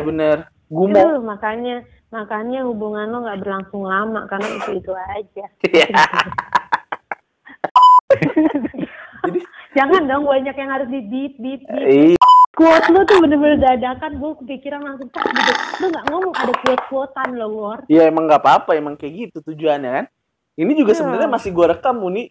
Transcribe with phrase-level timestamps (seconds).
[0.00, 0.38] makanya bener.
[0.70, 0.98] Gumo.
[0.98, 1.76] Yuh, makanya
[2.10, 5.46] makanya hubungan lo nggak berlangsung lama karena itu itu aja.
[5.66, 5.86] Iya.
[9.20, 9.40] Jadi
[9.76, 12.16] jangan dong banyak yang harus di beat beat beat.
[12.16, 12.18] Iya.
[12.50, 15.52] Quote lo tuh bener-bener dadakan, gue kepikiran langsung tak gitu.
[15.80, 17.80] Lo nggak ngomong ada quote-quotean lo, War.
[17.86, 20.06] Iya emang nggak apa-apa, emang kayak gitu tujuannya kan.
[20.58, 20.98] Ini juga Iya.
[21.00, 22.28] sebenarnya masih gua rekam Uni.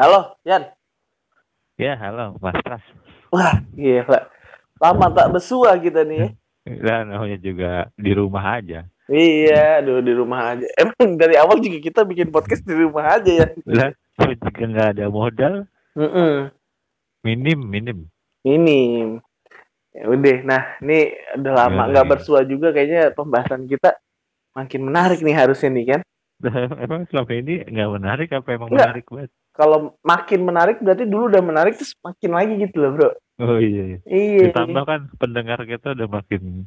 [0.00, 0.64] Halo, Yan.
[1.76, 2.80] Ya, halo, Mas Pras.
[3.28, 4.32] Wah, gila.
[4.80, 6.28] Lama tak besua kita nih ya.
[6.88, 8.88] Dan namanya juga di rumah aja.
[9.12, 10.64] Iya, aduh di rumah aja.
[10.80, 13.46] Emang dari awal juga kita bikin podcast di rumah aja ya.
[13.68, 16.48] Lah, jika nggak ada modal, Mm-mm.
[17.20, 18.08] minim, minim.
[18.40, 19.20] Minim.
[19.92, 22.12] Ya udah, nah ini udah lama nggak iya.
[22.16, 24.00] bersua juga kayaknya pembahasan kita
[24.56, 26.00] makin menarik nih harusnya nih kan.
[26.88, 28.88] emang selama ini nggak menarik apa emang Nggak.
[28.88, 29.30] menarik banget?
[29.60, 33.10] Kalau makin menarik berarti dulu udah menarik terus makin lagi gitu loh bro.
[33.40, 33.98] Oh iya, iya.
[34.08, 34.44] Iya.
[34.56, 36.64] Ditambah kan pendengar kita udah makin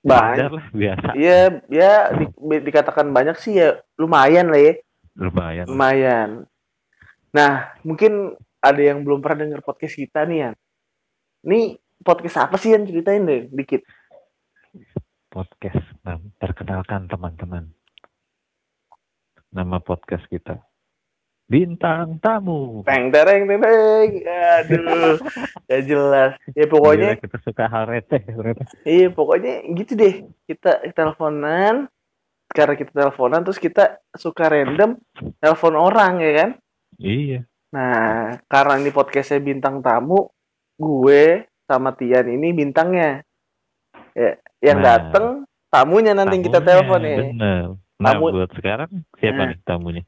[0.00, 0.50] Banyak.
[0.56, 1.08] lah, biasa.
[1.12, 4.74] Iya, ya di- dikatakan banyak sih ya lumayan lah ya,
[5.20, 5.66] Lumayan.
[5.68, 6.28] lumayan.
[7.36, 10.50] Nah, mungkin ada yang belum pernah denger podcast kita nih ya.
[11.44, 11.60] Ini
[12.00, 13.84] podcast apa sih yang ceritain deh dikit.
[15.28, 15.84] Podcast.
[16.02, 17.70] Nah, perkenalkan teman-teman.
[19.52, 20.58] Nama podcast kita.
[21.50, 22.86] Bintang Tamu.
[22.86, 24.10] Teng tereng teng tereng.
[24.22, 25.18] Aduh,
[25.66, 26.30] gak jelas.
[26.54, 28.22] Ya pokoknya, Gila, kita suka hal receh.
[28.22, 28.62] ternyata.
[28.86, 30.14] iya pokoknya gitu deh.
[30.46, 31.90] Kita teleponan,
[32.46, 34.94] karena kita teleponan terus kita suka random
[35.36, 36.50] telepon orang ya kan.
[36.96, 37.42] Iya.
[37.70, 40.30] Nah, karena ini podcastnya bintang tamu,
[40.74, 41.24] gue
[41.64, 43.26] sama Tian ini bintangnya.
[44.10, 44.86] Ya, yang Nah.
[44.86, 45.26] dateng
[45.66, 47.16] tamunya nanti yang kita Tamunya, telepon ya.
[47.18, 47.64] Bener.
[48.00, 49.48] Nah, Tamu- buat sekarang siapa Nah.
[49.50, 50.02] nih tamunya?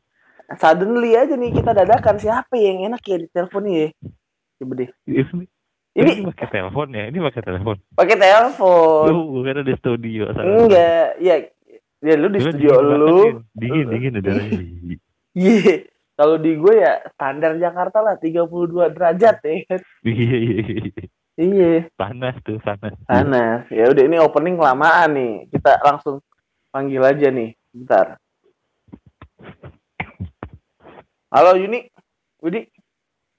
[0.58, 3.88] Suddenly aja nih kita dadakan siapa yang enak ya ditelepon ya.
[4.60, 4.90] Coba deh.
[5.04, 5.22] Ini,
[5.92, 7.04] Ini pakai telepon ya?
[7.08, 7.76] Ini pakai telepon.
[7.92, 9.06] pakai telepon.
[9.08, 10.24] Lu bukan di studio.
[10.32, 11.34] Enggak, ya
[12.02, 13.16] ya lu di Gila, studio dingin lu.
[13.52, 14.60] Dingin, Lu- dingin udaranya.
[15.32, 15.74] Iya.
[16.12, 19.54] Kalau di gue ya standar Jakarta lah 32 derajat ya.
[19.64, 19.80] kan.
[20.04, 21.04] Iya, iya, iya.
[21.32, 21.72] Iya.
[21.96, 22.92] Panas tuh, panas.
[23.08, 23.64] Panas.
[23.72, 25.34] Ya udah ini opening kelamaan nih.
[25.48, 26.20] Kita langsung
[26.68, 27.56] panggil aja nih.
[27.72, 28.20] Bentar.
[31.32, 31.88] Halo Yuni.
[32.44, 32.68] Yudi.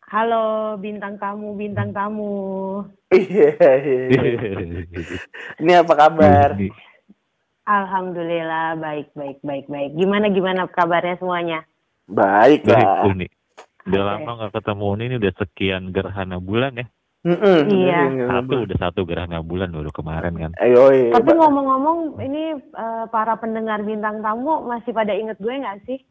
[0.09, 2.81] Halo bintang tamu, bintang tamu.
[3.13, 5.17] Iya, iya, iya.
[5.61, 6.57] Ini apa kabar?
[7.69, 9.93] Alhamdulillah baik baik baik baik.
[9.93, 11.69] Gimana gimana kabarnya semuanya?
[12.09, 13.05] Baik Baik, lah.
[13.13, 13.29] Uni.
[13.85, 14.09] Udah Oke.
[14.09, 16.89] lama gak ketemu Uni, ini udah sekian gerhana bulan ya.
[17.29, 17.59] Mm-mm.
[17.69, 18.01] Iya.
[18.25, 20.51] Satu, udah satu gerhana bulan baru kemarin kan.
[20.57, 21.13] Ayo, iya.
[21.13, 26.01] Tapi ngomong-ngomong, ini eh, para pendengar bintang tamu masih pada inget gue nggak sih?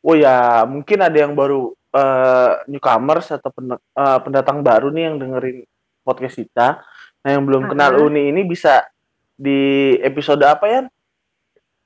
[0.00, 5.16] Oh ya, mungkin ada yang baru eh, newcomers atau pen- eh, pendatang baru nih yang
[5.18, 5.66] dengerin
[6.00, 6.80] podcast kita.
[7.20, 8.00] Nah, yang belum kenal Aha.
[8.00, 8.86] Uni ini bisa
[9.34, 10.80] di episode apa ya?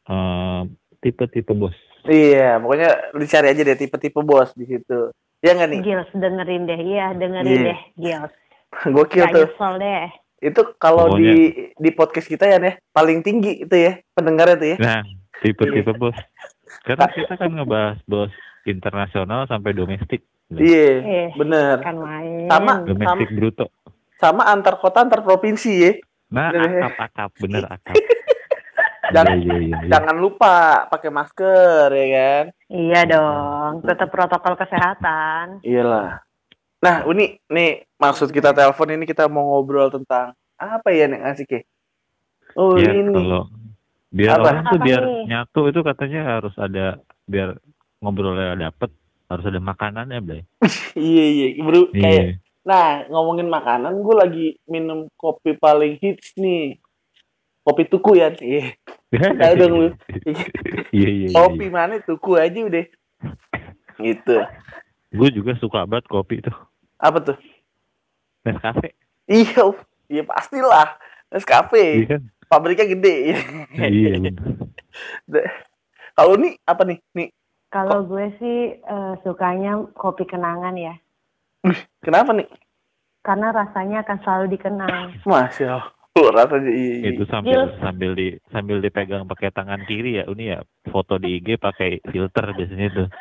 [0.04, 0.60] Eh,
[1.00, 1.74] tipe-tipe bos.
[2.04, 5.08] Iya, pokoknya dicari aja deh tipe-tipe bos di situ.
[5.40, 5.80] Ya nggak nih?
[5.82, 7.64] Gils dengerin deh, iya dengerin Iya.
[7.64, 8.32] deh, Gils.
[8.86, 9.46] Gokil Gak tuh.
[9.48, 10.06] nyesel deh.
[10.44, 11.36] Itu kalau Pokoknya- di
[11.74, 14.76] di podcast kita ya nih paling tinggi itu ya pendengarnya tuh ya.
[14.78, 15.00] Nah,
[15.40, 16.16] tipe-tipe bos.
[16.82, 18.32] Karena kita kan ngebahas bos
[18.64, 20.24] internasional sampai domestik.
[20.50, 21.80] Iya, Eh, bener.
[21.80, 22.46] Kan main.
[22.46, 22.82] Sama.
[22.82, 23.70] Domestik bruto.
[24.16, 25.92] Sama antar kota antar provinsi ya.
[26.30, 26.82] Nah, Bener.
[26.82, 27.94] akap-akap, bener akap.
[29.14, 29.90] Jangan- Iya, iya, iya, iya.
[29.90, 30.54] Jangan lupa
[30.88, 32.44] pakai masker ya kan.
[32.66, 35.60] Iya dong, tetap protokol kesehatan.
[35.60, 36.24] Iyalah.
[36.80, 41.48] Nah, Uni, nih maksud kita telepon ini kita mau ngobrol tentang apa ya nih asik
[41.50, 41.62] ya?
[42.54, 43.12] Oh, Ya, ini.
[43.12, 43.48] kalau
[44.14, 44.46] biar Apa?
[44.46, 45.22] orang tuh Apa biar nih?
[45.26, 46.86] nyatu itu katanya harus ada
[47.26, 47.58] biar
[47.98, 48.94] ngobrolnya dapet
[49.26, 50.42] harus ada makanannya, Blay.
[50.94, 51.46] Iya, iya.
[51.58, 52.22] Bro, kayak Iya.
[52.62, 56.78] nah, ngomongin makanan, gue lagi minum kopi paling hits nih.
[57.64, 58.30] Kopi tuku ya.
[58.36, 58.76] Iya.
[59.42, 59.88] Ayo dong lu.
[60.22, 60.44] Iya,
[60.92, 61.28] iya, iya.
[61.32, 62.84] Kopi mana tuku aja udah.
[63.96, 64.36] Gitu.
[65.10, 66.54] Gue juga suka banget kopi tuh.
[67.00, 67.36] Apa tuh?
[68.44, 68.92] Nescafe.
[69.24, 69.64] Iya,
[70.12, 71.00] iya pastilah.
[71.32, 72.04] Nescafe.
[72.04, 72.22] Iya kan?
[72.48, 73.14] Pabriknya gede.
[73.76, 74.12] Iya.
[76.16, 76.98] Kalau nih apa nih?
[77.18, 77.28] Nih,
[77.68, 80.94] Kalau gue sih eh, sukanya kopi kenangan ya,
[82.04, 82.46] kenapa nih?
[83.24, 85.16] karena rasanya akan selalu dikenang.
[85.24, 85.88] Masya Allah.
[86.14, 87.08] Oh, rasanya iya, iya.
[87.10, 87.74] Itu sambil Gils.
[87.82, 90.62] sambil di sambil dipegang pakai tangan kiri ya, Uni ya.
[90.92, 93.08] Foto di IG pakai filter biasanya tuh.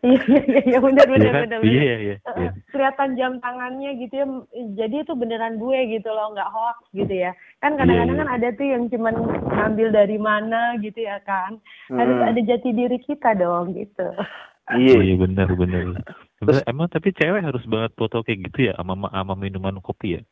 [0.00, 1.42] Iya iya iya iya, benar Iya benar kan?
[1.42, 1.58] benar.
[1.58, 1.82] Iya benar.
[1.82, 2.16] iya iya.
[2.32, 2.50] Iya.
[2.68, 4.26] kelihatan jam tangannya gitu ya
[4.74, 8.22] jadi itu beneran gue gitu loh nggak hoax gitu ya kan Iya, kadang-kadang iya.
[8.22, 9.14] kan ada tuh yang cuman
[9.46, 11.60] ngambil dari mana gitu ya kan
[11.90, 12.28] harus Hmm.
[12.28, 14.08] ada jati diri kita dong gitu
[14.70, 15.02] Iya.
[15.02, 15.82] Iya benar benar.
[16.70, 20.22] Emang tapi cewek harus banget foto kayak gitu ya sama sama minuman kopi ya?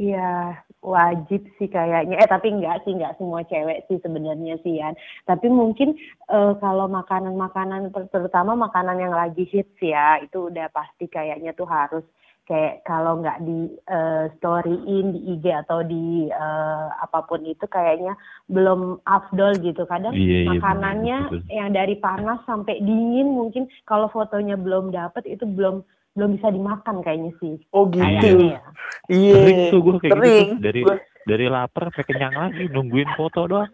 [0.00, 2.16] Iya, wajib sih kayaknya.
[2.16, 4.96] Eh tapi enggak sih, enggak semua cewek sih sebenarnya sih Yan.
[5.28, 5.92] Tapi mungkin
[6.32, 11.68] eh, kalau makanan-makanan ter- terutama makanan yang lagi hits ya, itu udah pasti kayaknya tuh
[11.68, 12.00] harus
[12.48, 18.16] kayak kalau nggak di eh, storyin di IG atau di eh, apa pun itu kayaknya
[18.48, 19.84] belum afdol gitu.
[19.84, 21.44] Kadang Iya, iya, makanannya betul.
[21.52, 26.96] yang dari panas sampai dingin mungkin kalau fotonya belum dapet itu belum belum bisa dimakan
[27.00, 27.54] kayaknya sih.
[27.70, 28.02] Oh gitu.
[28.02, 28.60] Kayaknya ya.
[29.08, 29.34] Iya.
[29.36, 30.48] Sering tuh gue kayak gitu Sering.
[30.48, 30.58] tuh.
[30.60, 33.70] dari Gua- dari lapar sampai kenyang lagi nungguin foto doang.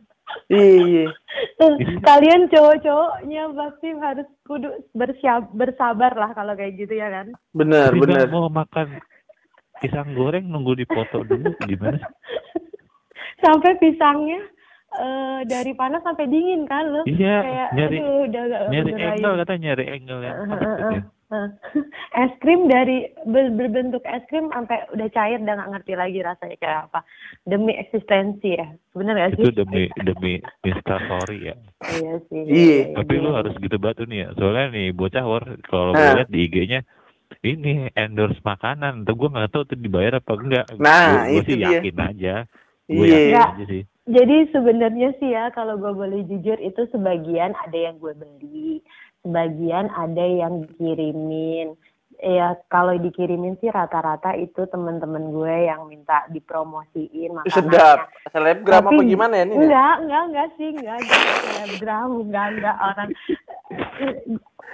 [0.47, 1.07] Iya, iya.
[2.03, 8.27] Kalian cowok-cowoknya pasti harus kudu bersiap, bersabar lah kalau kayak gitu ya kan Benar, benar.
[8.27, 8.99] mau makan
[9.79, 11.97] pisang goreng nunggu dipoto dulu gimana?
[11.97, 12.11] sih?
[13.45, 14.41] sampai pisangnya
[14.97, 19.35] eh, dari panas sampai dingin kan lo Iya, kayak nyari aduh udah gak nyari angle
[19.39, 21.03] katanya nyari angle yang pas gitu ya.
[21.27, 21.49] Eh,
[22.23, 26.57] es krim dari ber- berbentuk es krim sampai udah cair udah nggak ngerti lagi rasanya
[26.57, 27.01] kayak apa
[27.43, 30.33] demi eksistensi ya bener gak Itu sih demi demi
[30.63, 31.55] Insta story ya.
[31.91, 32.79] iya sih Iya.
[32.95, 33.37] Tapi lu iya.
[33.43, 34.29] harus gitu batu nih ya.
[34.39, 35.99] Soalnya nih bocah war kalau Nah.
[35.99, 36.81] gue lihat di IG-nya
[37.43, 39.03] ini endorse makanan.
[39.03, 40.67] Tuh gue nggak tahu tuh dibayar apa enggak.
[40.79, 41.83] Nah, gue itu sih dia.
[41.83, 42.35] yakin aja.
[42.87, 43.19] Gue Iya.
[43.19, 43.83] yakin aja sih.
[44.07, 48.79] Jadi sebenarnya sih ya kalau gue boleh jujur itu sebagian ada yang gue beli,
[49.27, 51.75] sebagian ada yang dikirimin.
[52.17, 57.59] Ya kalau dikirimin sih rata-rata itu teman-teman gue yang minta dipromosiin Ih, makanannya.
[57.61, 57.99] Sedap.
[58.33, 59.53] Selebgram apa gimana ya ini?
[59.53, 59.61] ya?
[59.61, 63.11] Enggak, enggak, enggak sih, enggak, selebgram, enggak, enggak orang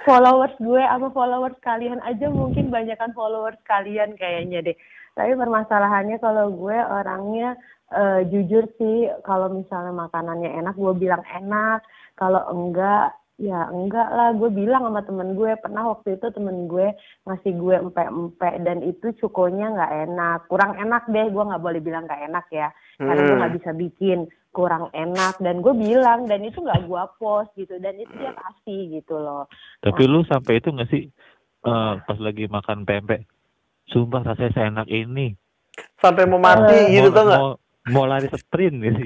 [0.07, 4.77] followers gue apa followers kalian aja mungkin banyakkan followers kalian kayaknya deh.
[5.19, 7.59] Tapi permasalahannya kalau gue orangnya
[7.91, 11.83] eh, jujur sih kalau misalnya makanannya enak gue bilang enak,
[12.15, 14.31] kalau enggak ya enggak lah.
[14.31, 15.51] Gue bilang sama temen gue.
[15.57, 16.93] Pernah waktu itu temen gue
[17.23, 20.39] ngasih gue empek-empek dan itu cukonya nggak enak.
[20.47, 21.27] Kurang enak deh.
[21.27, 22.69] Gue nggak boleh bilang nggak enak ya.
[22.95, 23.41] Karena gue Hmm.
[23.41, 24.19] nggak bisa bikin
[24.49, 25.37] kurang enak.
[25.37, 27.77] Dan gue bilang dan itu nggak gue post gitu.
[27.77, 29.49] Dan itu dia kasih gitu loh.
[29.79, 31.09] Tapi lu sampai itu nggak sih
[31.63, 33.23] eh, pas lagi makan pempek,
[33.87, 35.31] sumpah rasanya seenak ini.
[35.95, 37.25] Sampai mau mati Eh, gitu nggak?
[37.33, 37.55] mau,
[37.87, 38.99] mau lari sprint gitu.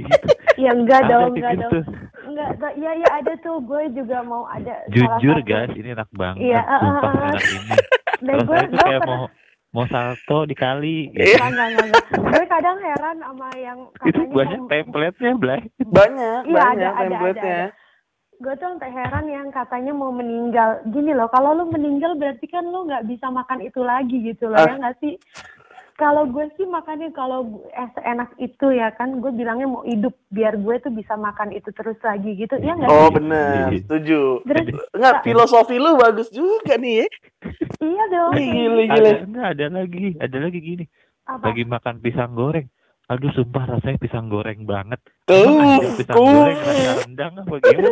[0.57, 1.71] Ya enggak Ada dong enggak dong
[2.27, 6.41] enggak enggak iya iya ada tuh gue juga mau ada Jujur guys, ini enak banget.
[6.43, 6.97] Iya, eh, eh.
[6.97, 7.75] enak ini.
[8.25, 9.21] dan gue kayak pernah mau
[9.69, 11.13] mau salto di kali.
[11.13, 11.37] Iya.
[11.37, 11.43] gitu.
[11.43, 15.61] enggak enggak gue kadang heran sama yang Itu katanya banyak template-nya, Blay.
[15.79, 17.59] Banyak, Iya, banyak ada, ada, template-nya.
[17.63, 17.85] ada,
[18.37, 22.61] gue tuh sampai heran yang katanya mau meninggal gini loh kalau lu meninggal berarti kan
[22.63, 24.69] lu nggak bisa makan itu lagi gitu loh Ah.
[24.69, 25.13] ya nggak sih
[25.97, 30.53] kalau gue sih makannya kalau eh, enak itu ya kan gue bilangnya mau hidup biar
[30.55, 33.81] gue tuh bisa makan itu terus lagi gitu ya nggak Oh benar, Iya.
[33.81, 34.21] setuju.
[34.45, 37.07] terus Enggak, filosofi lu bagus juga nih ya.
[37.79, 38.93] iya dong gila, gila.
[38.93, 40.85] Ada enggak ada lagi, ada lagi gini.
[41.25, 42.67] apa Lagi makan pisang goreng.
[43.07, 44.99] Aduh, sumpah rasanya pisang goreng banget.
[45.23, 46.29] Tuh, pisang cool.
[46.45, 46.59] goreng
[47.01, 47.89] rendang apa gimana?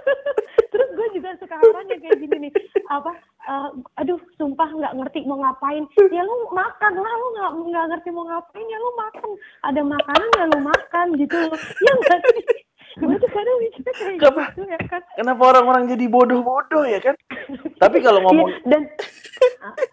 [0.72, 2.52] terus gue juga suka heran yang kayak gini nih
[2.86, 3.12] apa
[3.42, 3.68] eh,
[3.98, 5.84] aduh sumpah nggak ngerti mau ngapain.
[6.10, 9.30] Ya lu makan lah lu nggak nggak ngerti mau ngapain ya lu makan.
[9.62, 11.38] Ada makanan ya lu makan gitu.
[11.82, 12.44] Ya nggak sih?
[12.92, 14.42] Gue tuh kadang mikirnya kayak Kenapa?
[14.52, 15.02] gitu ya kan.
[15.16, 17.16] Kenapa orang-orang jadi bodoh-bodoh ya kan?
[17.80, 18.82] Tapi kalau ngomong Iya, dan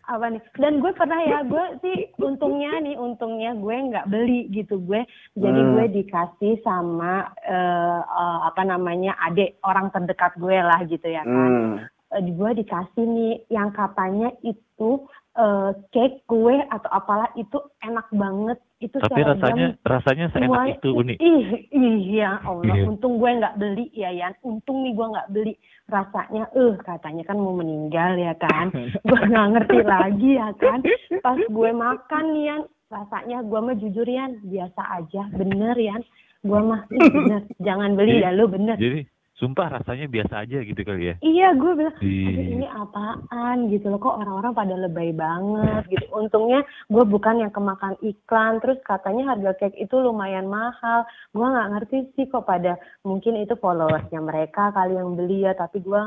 [0.04, 0.42] apa nih?
[0.60, 5.08] Dan gue pernah ya gue sih untungnya nih untungnya gue nggak beli gitu gue
[5.40, 5.80] jadi Hmm.
[5.80, 11.52] gue dikasih sama eh, eh, apa namanya adik orang terdekat gue lah gitu ya kan.
[11.56, 11.74] Hmm,
[12.12, 18.58] gue dikasih nih yang katanya itu eh, cake kue atau apalah itu enak banget.
[18.78, 21.14] Itu Tapi rasanya rasanya seenak semuanya- itu uni.
[21.16, 22.74] ih iya Allah.
[22.74, 22.88] Iya.
[22.88, 24.34] untung gue nggak beli ya Yan.
[24.42, 25.54] Untung nih gue nggak beli.
[25.86, 28.70] Rasanya eh katanya kan mau meninggal ya kan.
[29.06, 30.80] Gue nggak ngerti lagi ya kan.
[31.20, 35.24] Pas gue makan nih Yan rasanya gue mah jujur Yan biasa aja.
[35.30, 36.02] Bener Yan.
[36.40, 37.42] Gue mah ih, bener.
[37.60, 38.24] Jangan beli Iya.
[38.26, 38.76] dah lu bener.
[38.76, 39.02] Jadi
[39.40, 41.16] sumpah rasanya biasa aja gitu kali ya.
[41.22, 42.44] iya gue bilang Iya.
[42.54, 47.96] ini apaan gitu loh kok orang-orang pada lebay banget gitu untungnya gue bukan yang kemakan
[48.02, 53.36] iklan terus katanya harga cake itu lumayan mahal gue nggak ngerti sih kok pada mungkin
[53.38, 56.02] itu followersnya mereka kali yang beli ya tapi gue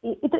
[0.00, 0.32] itu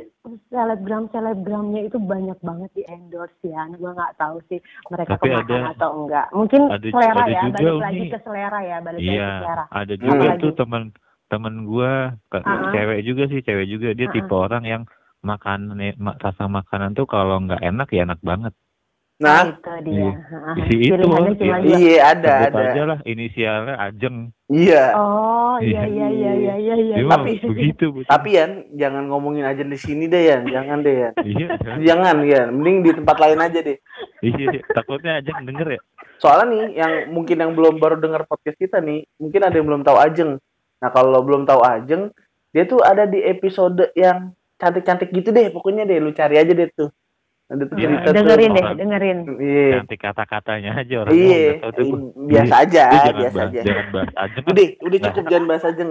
[0.49, 4.56] selebgram selebgramnya itu banyak banget di endorse ya gue nggak tahu sih
[4.88, 8.18] mereka Tapi kemakan ada- atau enggak mungkin ada- selera ada ya juga, balik lagi ke
[8.25, 10.40] selera ya balik lagi ke Iya, selera ada juga Apalagi?
[10.40, 10.82] tuh teman
[11.30, 11.92] teman gua
[12.26, 12.68] ke- Ah.
[12.70, 14.12] cewek juga sih, cewek juga dia Ah.
[14.12, 14.82] tipe orang yang
[15.20, 18.50] makan ma- rasa makanan tuh kalau nggak enak ya enak banget.
[19.20, 20.00] Nah, itu dia.
[20.00, 20.12] Iya.
[20.64, 21.04] Si itu, iya.
[21.37, 21.56] dua.
[21.76, 22.72] iya ada Sebut ada.
[22.72, 24.16] aja lah inisialnya Ajeng.
[24.49, 24.96] Iya.
[24.96, 26.08] Oh iya Iya.
[26.08, 27.04] iya iya iya iya iya.
[27.04, 27.92] Tapi- begitu.
[27.92, 28.08] betul.
[28.08, 31.12] Tapi Yan, jangan ngomongin aja di sini deh Yan, jangan deh Yan.
[31.20, 31.76] iya, kan?
[31.84, 33.76] Jangan Yan, mending di tempat lain aja deh.
[34.25, 34.60] iya, iya.
[34.72, 35.80] takutnya Ajeng denger ya.
[36.16, 39.84] Soalnya nih, yang mungkin yang belum baru dengar podcast kita nih, mungkin ada yang belum
[39.84, 40.40] tahu Ajeng.
[40.80, 42.08] Nah kalau belum tahu Ajeng,
[42.50, 46.68] dia tuh ada di episode yang cantik-cantik gitu deh, pokoknya deh, lu cari aja deh
[46.70, 46.88] tuh.
[47.46, 48.14] Ada tuh Iya, cerita tuh.
[48.14, 48.76] dengerin deh orang.
[48.78, 49.18] dengerin.
[49.37, 51.88] Iya, Cantik kata-katanya aja orang iya, tuh.
[52.14, 53.60] biasa aja, Lu jangan biasa bahas, aja.
[53.60, 54.42] jangan bahas Ajeng.
[54.42, 54.50] kan.
[54.50, 55.90] Udah, udah cukup jangan bahas Ajeng,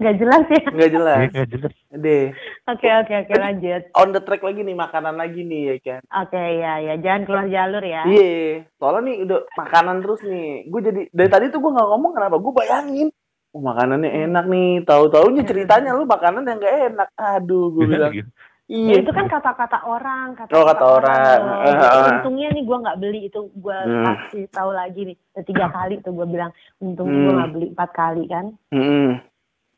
[0.00, 0.62] Gak jelas ya.
[0.66, 1.18] nggak jelas.
[1.20, 1.72] Iya, nggak jelas.
[1.92, 2.24] Deh,
[2.66, 3.82] Oke oke oke lanjut.
[3.92, 6.00] on the track lagi nih, makanan lagi nih ya kan.
[6.16, 8.02] Oke ya ya jangan keluar jalur ya.
[8.04, 10.64] Iya, soalnya nih udah makanan terus nih.
[10.66, 12.36] Gue jadi dari tadi tuh gue nggak ngomong kenapa?
[12.36, 13.08] Gue bayangin,
[13.50, 14.70] oh makanannya enak nih.
[14.84, 17.08] Tahu-taunya ceritanya lu makanan yang gak enak.
[17.14, 18.12] Aduh, gue bilang.
[18.12, 18.30] Gitu.
[18.70, 18.86] Iya.
[18.86, 21.18] Ya, itu kan kata-kata orang, kata, Oh, kata orang.
[21.66, 22.10] Jadi, Eh, eh.
[22.14, 24.06] untungnya nih gue nggak beli itu gue Hmm.
[24.06, 27.26] kasih tahu lagi nih tiga kali tuh gue bilang untungnya Hmm.
[27.26, 28.46] gue nggak beli empat kali kan.
[28.70, 29.18] Mm-mm.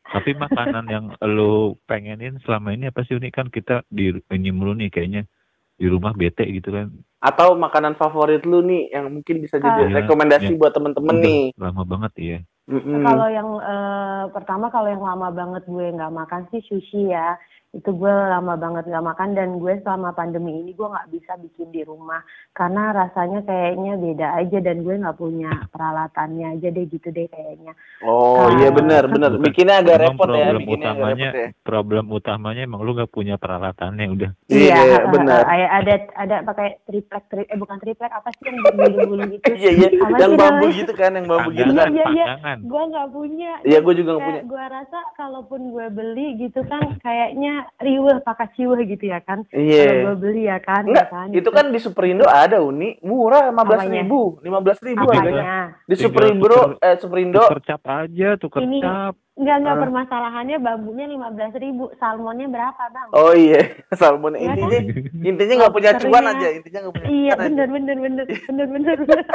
[0.03, 4.13] Tapi makanan yang lu pengenin selama ini apa sih unik kan kita di
[4.53, 5.25] mulu nih kayaknya
[5.73, 6.93] di rumah bete gitu kan.
[7.17, 10.59] Atau makanan favorit lu nih yang mungkin bisa jadi Iya, rekomendasi iya.
[10.59, 11.43] buat temen-temen nih.
[11.57, 12.37] Lama banget ya.
[12.63, 13.03] Mm-mm.
[13.03, 17.35] Kalau yang eh, pertama kalau yang lama banget gue nggak makan sih sushi ya.
[17.73, 21.73] Itu gue lama banget nggak makan dan gue selama pandemi ini gue nggak bisa bikin
[21.73, 22.21] di rumah
[22.53, 27.73] karena rasanya kayaknya beda aja dan gue nggak punya peralatannya aja deh gitu deh kayaknya.
[28.05, 29.31] Oh Kalau- iya benar benar.
[29.33, 29.45] Bukan.
[29.49, 31.47] Bikinnya agak repot ya, problem bikinnya agak utamanya repot ya.
[31.65, 34.31] problem utamanya emang lu gak punya peralatannya udah.
[34.53, 35.41] Iya, eh, benar.
[35.49, 39.49] ada ada pakai triplek tri, eh bukan triplek apa sih yang bergulung-gulung gitu?
[39.63, 40.77] Iya iya, yang bambu namanya?
[40.77, 41.89] gitu kan, yang bambu gitu kan.
[41.89, 42.25] Iya, iya.
[42.37, 42.57] panggangan.
[42.69, 43.51] Gue nggak punya.
[43.65, 44.41] Iya, gue juga nggak punya.
[44.45, 49.43] Gue rasa kalaupun gue beli gitu kan kayaknya riweh pakai ciweh gitu ya kan.
[49.45, 50.03] Kalau Iya.
[50.03, 50.83] gue beli ya kan.
[50.83, 54.79] Enggak, ya kan itu kan di Superindo ada Uni, murah lima belas ribu, lima belas
[54.79, 55.19] ribu Apanya?
[55.19, 55.41] harganya.
[55.41, 55.59] Apanya?
[55.83, 59.13] Di Superindo, tuker- eh Superindo, Tuker cap aja, tuker Ini- cap.
[59.33, 59.81] Enggak, enggak Ah.
[59.81, 61.89] permasalahannya bambunya lima belas ribu.
[61.95, 63.07] Salmonnya berapa bang?
[63.11, 63.65] oh iya,
[63.97, 64.83] salmon Iya intinya, kan?
[65.23, 69.25] intinya nggak punya cuan aja, intinya nggak punya Iya bener bener bener bener bener bener.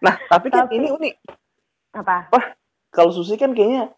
[0.00, 1.10] Nah, tapi kan Tapi- ini Uni,
[1.92, 2.32] Apa?
[2.88, 3.92] kalau sushi kan kayaknya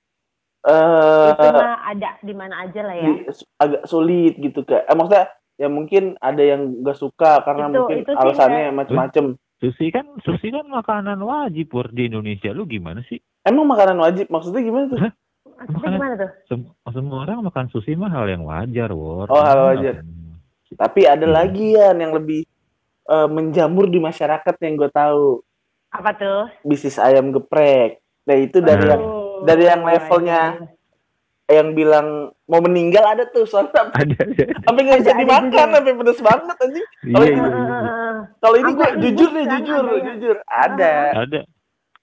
[0.62, 3.04] eh itu mah ada di mana aja lah ya.
[3.04, 3.26] di-
[3.56, 4.84] agak sulit gitu kak.
[4.84, 9.24] Eh, maksudnya ya mungkin ada yang nggak suka karena Itu- mungkin itu alasannya macem-macem.
[9.58, 12.50] Sushi kan sushi kan makanan wajib Pur, di Indonesia.
[12.50, 13.22] Lu gimana sih?
[13.42, 14.98] Emang makanan wajib, maksudnya gimana tuh?
[15.52, 16.30] Maksudnya gimana tuh?
[16.46, 19.26] Sem- semua orang makan sushi mah hal yang wajar, Wor.
[19.26, 20.02] Oh, hal wajar.
[20.72, 21.34] Tapi ada Hmm.
[21.36, 22.42] lagi ya yang lebih
[23.02, 25.42] eh, menjamur di masyarakat yang gue tahu
[25.90, 26.46] Apa tuh?
[26.62, 27.98] bisnis ayam geprek.
[28.24, 29.02] Nah itu dari yang
[29.42, 30.68] dari yang iya, levelnya iya.
[31.52, 32.06] yang bilang
[32.44, 34.44] mau meninggal ada tuh soalnya Ada, ada.
[34.62, 36.86] sampai nggak bisa dimakan sampai pedes banget anjing.
[37.02, 37.42] Iya, Oh, iya, iya.
[37.42, 38.14] Heeh.
[38.38, 40.92] Kalau ini gue jujur nih kan, jujur ada jujur ada.
[41.18, 41.40] Ada.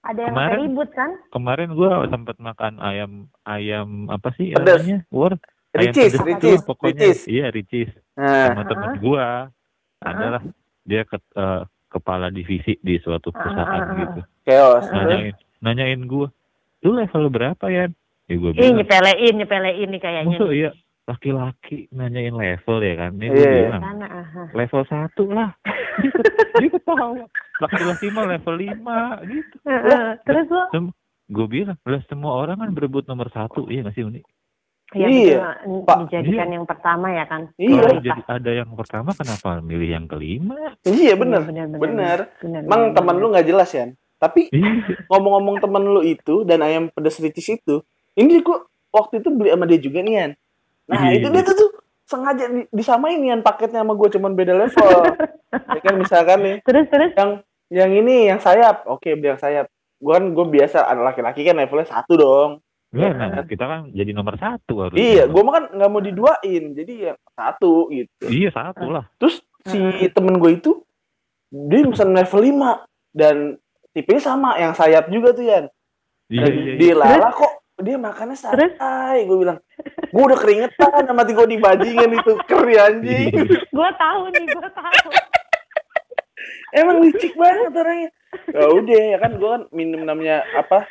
[0.00, 1.10] Ada yang Kemarin- ribut kan?
[1.28, 4.80] Kemarin gua sempat makan ayam ayam apa sih Pedas.
[4.80, 4.98] namanya?
[5.08, 5.32] Wor.
[5.70, 7.18] Ayam Ricis, ricis, ricis.
[7.26, 7.90] Iya, ricis.
[8.16, 9.52] Nah, Sama temen gua
[9.98, 10.40] adalah
[10.82, 13.98] dia ke, eh, kepala divisi di suatu perusahaan Ah, ah, ah.
[14.00, 14.20] gitu.
[14.42, 14.84] chaos.
[14.88, 16.32] Nanyain, nanyain gua,
[16.80, 17.88] "Lu level berapa ya?"
[18.26, 20.38] Ya Ih bilang, nyepelein nyepelein nih kayaknya.
[20.38, 20.70] "Masa iya
[21.04, 23.34] laki-laki nanyain level ya kan?" Ini Iya.
[23.34, 24.06] gua bilang, Sana,
[24.54, 25.50] level satu lah.
[26.00, 27.26] Dia, ket- dia ketawa.
[27.60, 29.56] Laki-laki mah level lima gitu.
[29.66, 30.06] Heeh.
[30.24, 30.64] Terus lo?
[31.30, 34.18] Gue bilang, lah semua orang kan berebut nomor satu, iya gak sih Uni?
[34.90, 35.86] Ya, Iya, betul.
[35.86, 35.96] Pak.
[36.10, 37.46] Dijadikan yang pertama ya kan?
[37.54, 37.78] Iya.
[37.78, 40.74] Kalau jadi ada yang pertama, kenapa milih yang kelima?
[40.82, 41.46] Iya bener.
[41.46, 42.18] bener, bener.
[42.42, 43.86] bener, Emang teman lu nggak jelas ya?
[44.20, 45.00] Tapi Iya.
[45.08, 47.80] ngomong-ngomong temen lu itu dan ayam pedas ricis itu,
[48.14, 48.58] ini gue
[48.92, 50.30] waktu itu beli sama dia juga nih Yan.
[50.92, 51.34] Nah Iya, itu iya.
[51.34, 51.70] dia tuh, tuh
[52.04, 54.92] sengaja di- disamain Yan paketnya sama gue cuman beda level.
[55.76, 57.10] ya kan misalkan nih Terus terus
[57.70, 59.66] yang ini yang sayap, oke beli yang sayap.
[59.96, 62.50] Gue kan gue biasa ada laki-laki kan levelnya satu dong.
[62.90, 64.98] Nah, nah, kita kan jadi nomor satu harus.
[64.98, 68.26] Iya, gue mah kan nggak mau diduain, jadi yang satu gitu.
[68.26, 69.06] Iya satu lah.
[69.22, 69.78] Terus si
[70.10, 70.82] temen gue itu
[71.54, 72.82] dia pesan level 5
[73.14, 73.54] dan
[73.94, 75.64] tipenya sama yang sayap juga tuh Yan.
[76.30, 76.74] Iya Dan iya.
[76.78, 76.94] di iya.
[76.94, 79.26] Lala kok dia makannya santai.
[79.26, 79.58] Gue bilang,
[80.12, 83.28] gue udah keringetan sama mati gue dibajingin itu keri anjing.
[83.34, 83.44] Iya.
[83.66, 85.08] gue tahu nih, gue tahu.
[86.70, 88.10] Emang licik banget orangnya.
[88.54, 90.86] Ya udah ya kan gue kan minum namanya apa?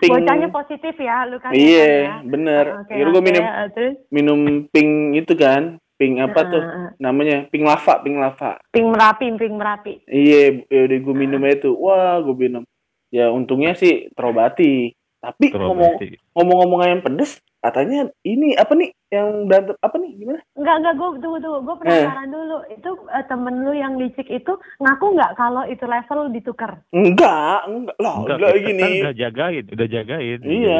[0.00, 0.14] Pink.
[0.14, 1.52] Bocahnya positif ya, lu kan.
[1.52, 2.86] Iya, bener.
[2.86, 6.90] Oke, Akhirnya gue minum eh, terus minum pink itu kan, pink apa tuh eh, eh,
[6.98, 7.46] namanya?
[7.46, 8.58] Pink lava, pink lava.
[8.74, 9.92] pink merapi, pink merapi.
[10.10, 11.78] Iya, ya udah gue minum aja tuh.
[11.78, 12.66] Wah, gue minum.
[13.14, 14.90] Ya untungnya sih terobati.
[15.22, 16.02] Tapi ngomong
[16.34, 20.40] ngomong-ngomong ayam pedes, katanya ini apa nih yang berantem apa nih gimana?
[20.58, 21.58] Enggak, enggak, gue tunggu, tunggu.
[21.62, 22.58] Gue penasaran dulu.
[22.74, 26.82] Itu eh, temen lu yang licik itu ngaku nggak kalau itu level ditukar?
[26.90, 28.82] Enggak, enggak lah, Enggak, enggak gini.
[28.82, 30.40] kan udah jagain, udah jagain.
[30.42, 30.78] Iya.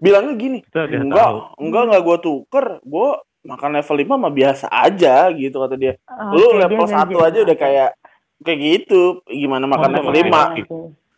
[0.00, 1.38] Bilangnya gini, enggak, tahu.
[1.60, 5.94] enggak enggak gua tuker, gua makan level 5 mah biasa aja gitu kata dia.
[6.06, 7.90] Oke, Lu dia level nggak 1 aja udah kayak
[8.40, 9.02] kayak gitu.
[9.26, 10.22] Gimana makan Oh, level oke.
[10.22, 10.32] 5?
[10.32, 10.64] Oke.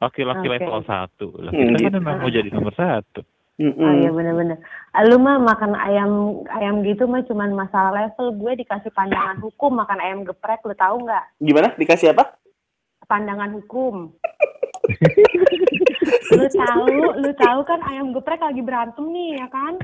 [0.01, 0.55] Laki-laki Oke.
[0.59, 1.27] level satu.
[1.41, 1.99] Lah, Hmm, kan gitu.
[2.01, 3.21] mau jadi nomor satu.
[3.55, 3.79] Mm-mm.
[3.79, 4.59] Oh iya bener-bener.
[4.91, 8.35] Ah, Lu mah makan ayam ayam gitu mah cuman masalah level.
[8.35, 10.59] Gue dikasih pandangan hukum makan ayam geprek.
[10.67, 11.39] Lu tahu nggak?
[11.39, 11.71] Gimana?
[11.79, 12.35] Dikasih apa?
[13.07, 14.11] Pandangan hukum.
[16.35, 19.75] lu tahu, lu tahu kan ayam geprek lagi berantem nih ya kan?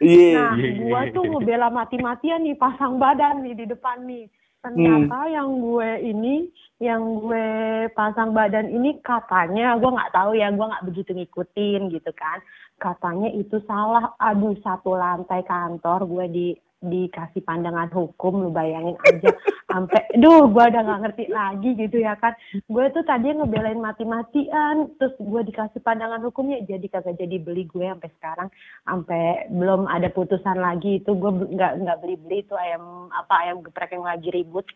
[0.00, 0.34] Iya.
[0.34, 1.30] Nah, Iya, gua iya, tuh iya.
[1.34, 4.26] ngebela mati-matian nih pasang badan nih di depan nih.
[4.64, 5.30] Ternyata Hmm.
[5.30, 6.34] yang gue ini,
[6.82, 7.48] yang gue
[7.94, 12.42] pasang badan ini katanya, gua nggak tahu ya, gua nggak begitu ngikutin gitu kan.
[12.76, 14.12] Katanya itu salah.
[14.18, 16.48] Aduh, satu lantai kantor gue di
[16.80, 19.32] dikasih pandangan hukum, lu bayangin aja.
[19.72, 22.32] Sampai, duh, gua udah nggak ngerti lagi gitu ya kan.
[22.70, 27.84] Gue tuh tadi ngebelain mati-matian, terus gue dikasih pandangan hukumnya, jadi kagak jadi beli gue
[27.84, 28.48] sampai sekarang
[28.84, 33.60] sampai belum ada putusan lagi itu gue nggak nggak beli beli itu ayam apa ayam
[33.60, 34.66] geprek yang lagi ribut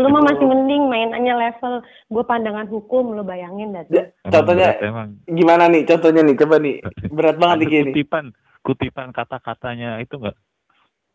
[0.00, 4.72] lu mah masih mending mainannya level gue pandangan hukum lu bayangin dah tuh Ya, Contohnya
[4.80, 5.20] emang.
[5.28, 5.84] gimana nih?
[5.84, 6.76] Contohnya nih, coba nih.
[7.12, 7.82] Berat banget nih gini.
[7.92, 8.24] kutipan,
[8.64, 10.36] kutipan kata-katanya itu enggak?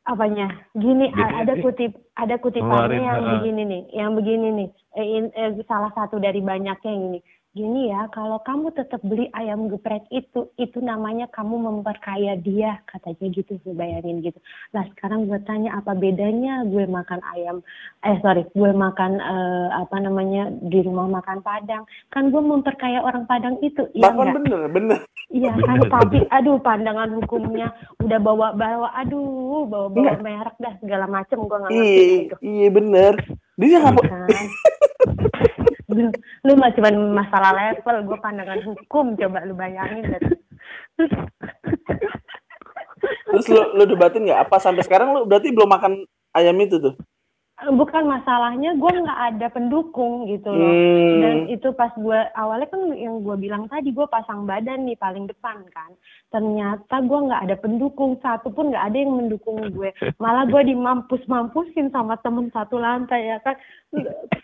[0.08, 0.48] Apanya?
[0.74, 4.70] Gini Biasanya ada kutip ada kutipannya yang begini nih yang begini nih.
[4.98, 7.20] Eh, in- eh, salah satu dari banyaknya yang ini
[7.58, 13.26] gini ya kalau kamu tetap beli ayam geprek itu itu namanya kamu memperkaya dia katanya
[13.34, 14.38] gitu lu bayangin gitu
[14.70, 17.66] nah sekarang gue tanya apa bedanya gue makan ayam
[18.02, 23.26] eh sorry gue makan eh, apa namanya di rumah makan padang kan gue memperkaya orang
[23.26, 25.00] padang itu iya Bahkan nggak bener, bener.
[25.28, 27.68] Iya kan, Bener, tapi aduh pandangan hukumnya
[28.00, 30.24] udah bawa-bawa, aduh bawa-bawa Iya.
[30.24, 32.36] merek dah segala macem gua nggak ngerti Iya, itu.
[32.40, 33.14] iya bener.
[33.60, 34.46] Dia nggak Kan.
[35.88, 36.12] lu,
[36.46, 40.22] lu mah cuma masalah level, gua pandangan hukum coba lu bayangin dah.
[43.28, 45.94] Terus lu, lu debatin nggak apa sampai sekarang lu berarti belum makan
[46.34, 46.96] ayam itu tuh?
[47.58, 50.70] Bukan masalahnya gua nggak ada pendukung gitu loh.
[50.70, 51.22] Hmm.
[51.22, 55.26] Dan itu pas gue awalnya kan yang gue bilang tadi gue pasang badan nih paling
[55.26, 55.92] depan kan.
[56.30, 59.90] Ternyata gue nggak ada pendukung satu pun nggak ada yang mendukung gue.
[60.22, 63.58] Malah gue dimampus-mampusin sama temen satu lantai ya kan.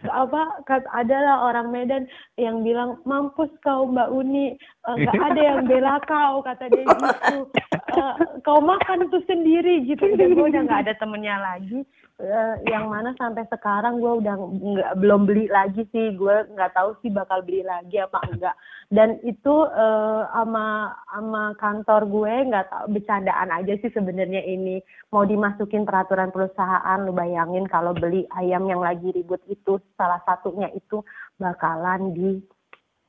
[0.07, 2.07] Apa adalah orang Medan
[2.39, 7.39] yang bilang mampus kau Mbak Uni Eh, nggak ada yang bela kau kata dia gitu.
[7.93, 10.17] Eh, kau makan tuh sendiri gitu.
[10.17, 11.85] Udah gue udah nggak ada temennya lagi.
[12.17, 16.97] Eh, yang mana sampai sekarang gue udah nggak belum beli lagi sih gue nggak tahu
[17.05, 18.55] sih bakal beli lagi apa enggak
[18.93, 24.77] dan itu eh, ama ama kantor gue nggak tahu bercandaan aja sih sebenarnya ini.
[25.09, 30.69] Mau dimasukin peraturan perusahaan lu bayangin kalau beli ayam yang lagi ribut itu salah satunya
[30.77, 31.01] itu
[31.41, 32.37] bakalan di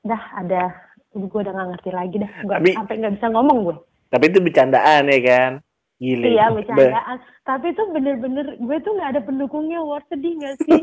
[0.01, 0.73] dah ada
[1.13, 2.33] gue udah nggak ngerti lagi dah.
[2.49, 3.77] Tapi- sampai nggak bisa ngomong gue.
[4.09, 5.53] Tapi itu bercandaan ya kan?
[5.97, 6.27] Gile.
[6.29, 10.81] iya Be- bercandaan tapi itu bener-bener gue tuh nggak ada pendukungnya war sedih nggak sih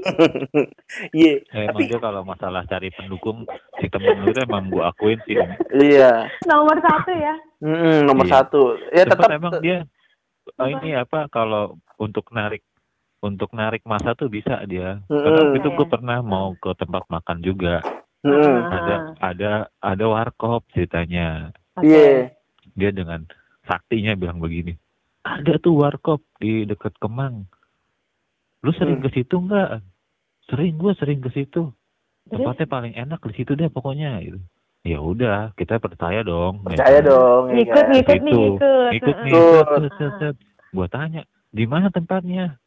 [1.14, 1.34] Iya.
[1.48, 3.44] Eh, emang Tapi kalau masalah cari pendukung,
[3.76, 5.36] si temen lu itu emang gua akuin sih.
[5.74, 6.28] Iya.
[6.46, 8.34] nomor satu ya Mm, nomor Iya.
[8.34, 8.62] satu.
[8.90, 9.86] Ya tetap emang dia
[10.56, 12.66] oh, ini apa kalau untuk narik
[13.20, 14.98] untuk narik masa tuh bisa dia.
[15.06, 15.58] Karena Mm-mm.
[15.58, 15.92] itu gue Iya.
[15.92, 17.86] pernah mau ke tempat makan juga.
[18.22, 18.62] Mm.
[18.68, 21.54] Ada ada ada warkop ceritanya.
[21.78, 22.34] Iya.
[22.74, 23.26] Dia dengan
[23.64, 24.74] saktinya bilang begini.
[25.22, 27.46] Ada tuh warkop di dekat Kemang.
[28.62, 29.06] Lu sering Hmm.
[29.06, 29.86] ke situ enggak?
[30.50, 31.70] Sering gue sering ke situ.
[32.26, 34.38] Tempatnya paling enak di situ deh pokoknya gitu.
[34.82, 36.66] Ya udah, kita percaya dong.
[36.66, 37.06] Percaya Ya.
[37.06, 37.50] dong.
[37.50, 37.92] ya ngikut kan?
[37.94, 38.42] ngikut nih Gitu.
[38.42, 40.36] ngikut Ikut nih, set, set, set, set.
[40.72, 42.58] Gua tanya, di mana tempatnya?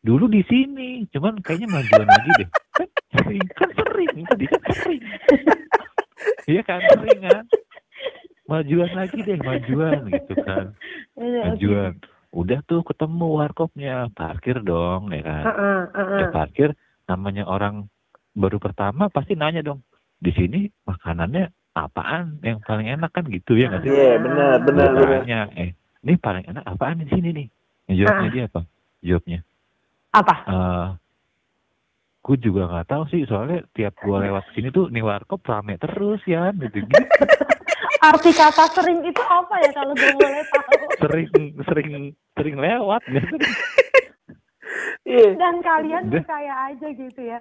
[0.00, 2.48] Dulu di sini, cuman kayaknya majuan lagi deh.
[2.76, 5.02] Kan sering, kan sering, tadi kan sering.
[6.44, 7.44] Iya kan sering kan?
[8.44, 10.72] Majuan lagi deh, majuan gitu kan.
[11.14, 11.62] Iya, oke.
[11.62, 11.92] Majuan.
[12.34, 15.44] Udah tuh ketemu warkopnya, parkir dong ya kan.
[15.46, 16.18] Heeh, heeh.
[16.20, 16.68] Ya parkir,
[17.06, 17.86] namanya orang
[18.34, 19.86] baru pertama pasti nanya dong.
[20.18, 23.94] Di sini makanannya apaan yang paling enak kan gitu ya nggak sih?
[23.94, 25.10] Iya, benar, benar, benar.
[25.22, 25.70] tanya, eh,
[26.02, 27.46] ini paling enak apaan di sini nih?
[27.86, 28.34] Yang Jawabnya Ah.
[28.34, 28.60] dia apa?
[29.04, 29.38] Jawabnya,
[30.10, 30.86] apa eh,
[32.24, 36.18] gue juga nggak tahu sih, soalnya tiap gua lewat sini tuh nih warkop rame terus
[36.26, 36.98] ya, gitu gitu.
[38.06, 41.28] arti kata sering itu apa ya kalau gue boleh tahu Sering,
[41.62, 41.90] sering,
[42.32, 43.02] sering lewat.
[45.04, 45.36] Iya.
[45.36, 46.16] dan kalian Udah.
[46.18, 47.38] percaya aja gitu ya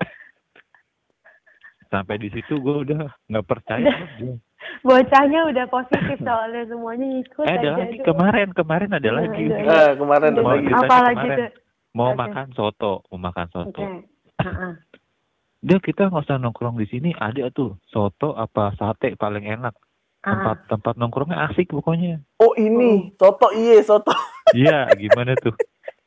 [1.87, 3.85] Sampai di situ gue udah nggak percaya.
[3.85, 4.33] aja.
[4.81, 7.71] Bocahnya udah positif soalnya semuanya ikut Eh, ada aja.
[7.77, 8.05] lagi Aduh.
[8.09, 9.43] kemarin, kemarin ada Iya, lagi.
[9.45, 9.57] iya.
[9.61, 10.65] Eh, kemarin ada Mau lagi.
[10.65, 11.37] kita- Apa lagi kemarin.
[11.37, 11.49] tuh?
[11.93, 12.17] Mau Oke.
[12.17, 13.83] makan soto, mau makan soto.
[14.35, 14.71] Heeh.
[15.61, 19.77] Dia kita nggak usah nongkrong di sini, ada tuh soto apa sate paling enak.
[20.23, 20.69] Tempat Heeh.
[20.71, 22.23] tempat nongkrongnya asik pokoknya.
[22.39, 24.11] Oh ini soto iya soto.
[24.55, 25.55] Iya, gimana tuh?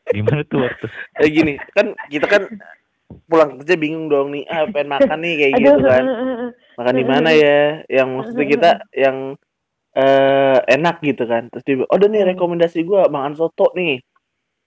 [0.08, 0.86] Gimana tuh waktu?
[1.18, 2.42] Eh gini kan kita kan
[3.26, 6.04] pulang kerja bingung dong nih ah pengen makan nih kayak gitu kan
[6.74, 9.16] makan di mana ya yang maksudnya kita yang
[9.94, 14.02] eh enak gitu kan terus dia oh udah nih rekomendasi gua makan soto nih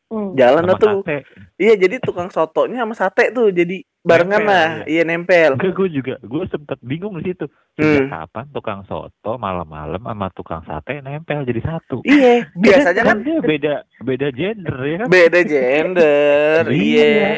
[0.09, 0.33] Hmm.
[0.33, 1.17] jalan Sama tuh sate.
[1.61, 5.89] iya jadi tukang sotonya sama sate tuh jadi barengan Nempel, lah iya nempel Enggak, gue
[5.91, 7.45] juga, gue sempet bingung di situ.
[7.75, 8.09] Hmm.
[8.09, 12.01] Kapan tukang soto malam-malam sama tukang sate nempel jadi satu?
[12.03, 15.07] iya biasanya kan dia beda beda gender ya kan?
[15.07, 17.05] beda gender Iya.
[17.05, 17.29] iya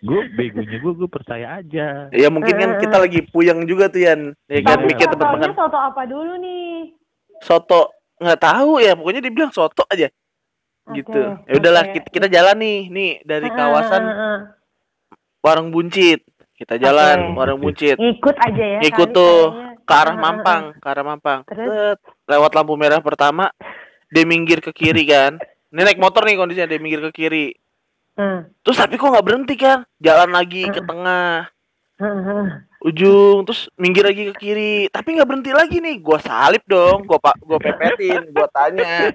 [0.00, 2.08] Gue begonya gue gue percaya aja.
[2.08, 5.52] ya mungkin kan kita lagi puyeng juga tuh Yan ya kan Tapi mikir tempat makan
[5.52, 6.96] soto apa dulu nih?
[7.38, 10.08] soto nggak tahu ya pokoknya dibilang soto aja
[10.86, 11.92] gitu Oke, ya udahlah oke.
[11.94, 14.36] kita, kita jalan nih nih dari Heeh, kawasan heeh,
[15.44, 16.24] warung buncit
[16.56, 17.36] kita jalan Oke.
[17.36, 17.96] warung buncit.
[18.00, 18.80] Ikut aja ya.
[18.80, 19.84] Ikut kali tuh, kayaknya.
[19.84, 21.98] ke arah Mampang ke arah Mampang Terus?
[22.24, 23.52] Lewat lampu merah pertama
[24.08, 25.36] dia minggir ke kiri kan
[25.68, 27.50] ini naik motor nih kondisinya dia minggir ke kiri
[28.14, 28.46] heeh.
[28.62, 31.50] terus tapi kok nggak berhenti kan jalan lagi ke tengah
[31.98, 32.46] Heeh, heeh.
[32.80, 37.18] ujung terus minggir lagi ke kiri tapi nggak berhenti lagi nih gua salip dong gua
[37.18, 39.10] pak gua pepetin gua tanya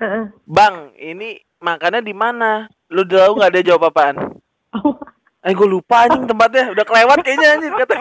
[0.00, 0.24] Heeh.
[0.48, 4.16] bang ini makannya di mana lu tahu nggak ada jawab apaan
[5.42, 7.94] eh gue lupa anjing tempatnya udah kelewat kayaknya anjing kata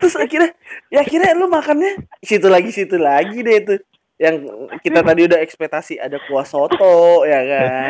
[0.00, 0.50] terus akhirnya
[0.92, 3.74] ya akhirnya lu makannya situ lagi situ lagi deh itu
[4.20, 4.44] yang
[4.84, 7.88] kita tadi udah ekspektasi ada kuah soto ya kan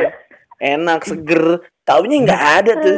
[0.62, 2.97] enak seger taunya nggak ada tuh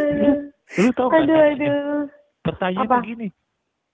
[0.81, 1.23] Lu tau gak?
[1.23, 2.03] Aduh, aduh.
[2.45, 2.97] Pertanyaan Apa?
[3.01, 3.29] begini,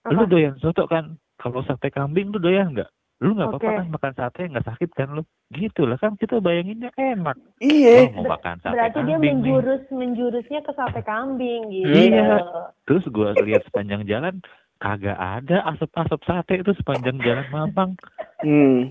[0.03, 0.11] Apa?
[0.17, 1.15] lu doyan soto kan?
[1.37, 2.89] Kalau sate kambing lu doyan nggak?
[3.21, 5.21] Lu nggak apa-apa kan makan sate nggak sakit kan lu?
[5.47, 7.37] Gitu lah kan kita bayanginnya enak.
[7.61, 9.33] iya Oh, mau makan sate Berarti dia kambing nih.
[9.37, 11.85] menjurus menjurusnya ke sate kambing gitu.
[11.87, 12.41] Iya.
[12.83, 14.41] Terus gua lihat sepanjang jalan
[14.77, 17.93] kagak ada asap-asap sate itu sepanjang jalan Mampang.
[18.41, 18.89] hmm.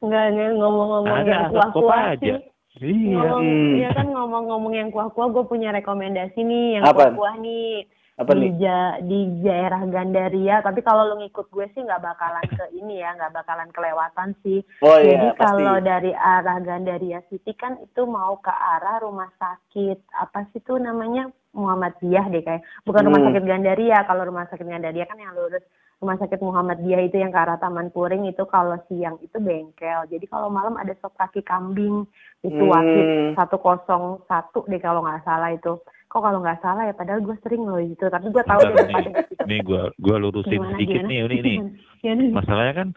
[0.00, 2.34] Enggak nih ngomong-ngomong yang kuah-kuah aja.
[2.72, 2.88] sih.
[3.12, 3.20] Iya.
[3.20, 3.74] Ngomong, Hmm.
[3.76, 7.84] Iya kan ngomong-ngomong yang kuah-kuah, gue punya rekomendasi nih yang kuah-kuah nih
[8.18, 8.52] apa di nih?
[8.58, 10.58] ja- di daerah Gandaria.
[10.58, 14.58] Tapi kalau lu ngikut gue sih nggak bakalan ke ini ya, nggak bakalan kelewatan sih.
[14.82, 20.02] oh Jadi iya kalau dari arah Gandaria City kan itu mau ke arah rumah sakit
[20.18, 21.30] apa sih tuh namanya?
[21.54, 22.62] Muhammadiyah deh kayak.
[22.84, 23.28] Bukan rumah Hmm.
[23.30, 23.98] sakit Gandaria.
[24.04, 25.62] Kalau rumah sakit Gandaria kan yang lurus.
[25.98, 30.06] Rumah sakit Muhammadiyah itu yang ke arah Taman Puring itu kalau siang itu bengkel.
[30.06, 32.06] Jadi kalau malam ada sop kaki kambing.
[32.40, 32.70] Itu Hmm.
[32.70, 35.78] wasit 101 deh kalau nggak salah itu
[36.08, 39.04] kok kalau nggak salah ya padahal gue sering loh itu tapi gue tahu dia nih.
[39.44, 41.08] Nih gua gua lurusin Gimana, sedikit gimana?
[41.08, 41.56] nih ini nih.
[41.98, 42.22] Gimana?
[42.36, 42.88] Masalahnya kan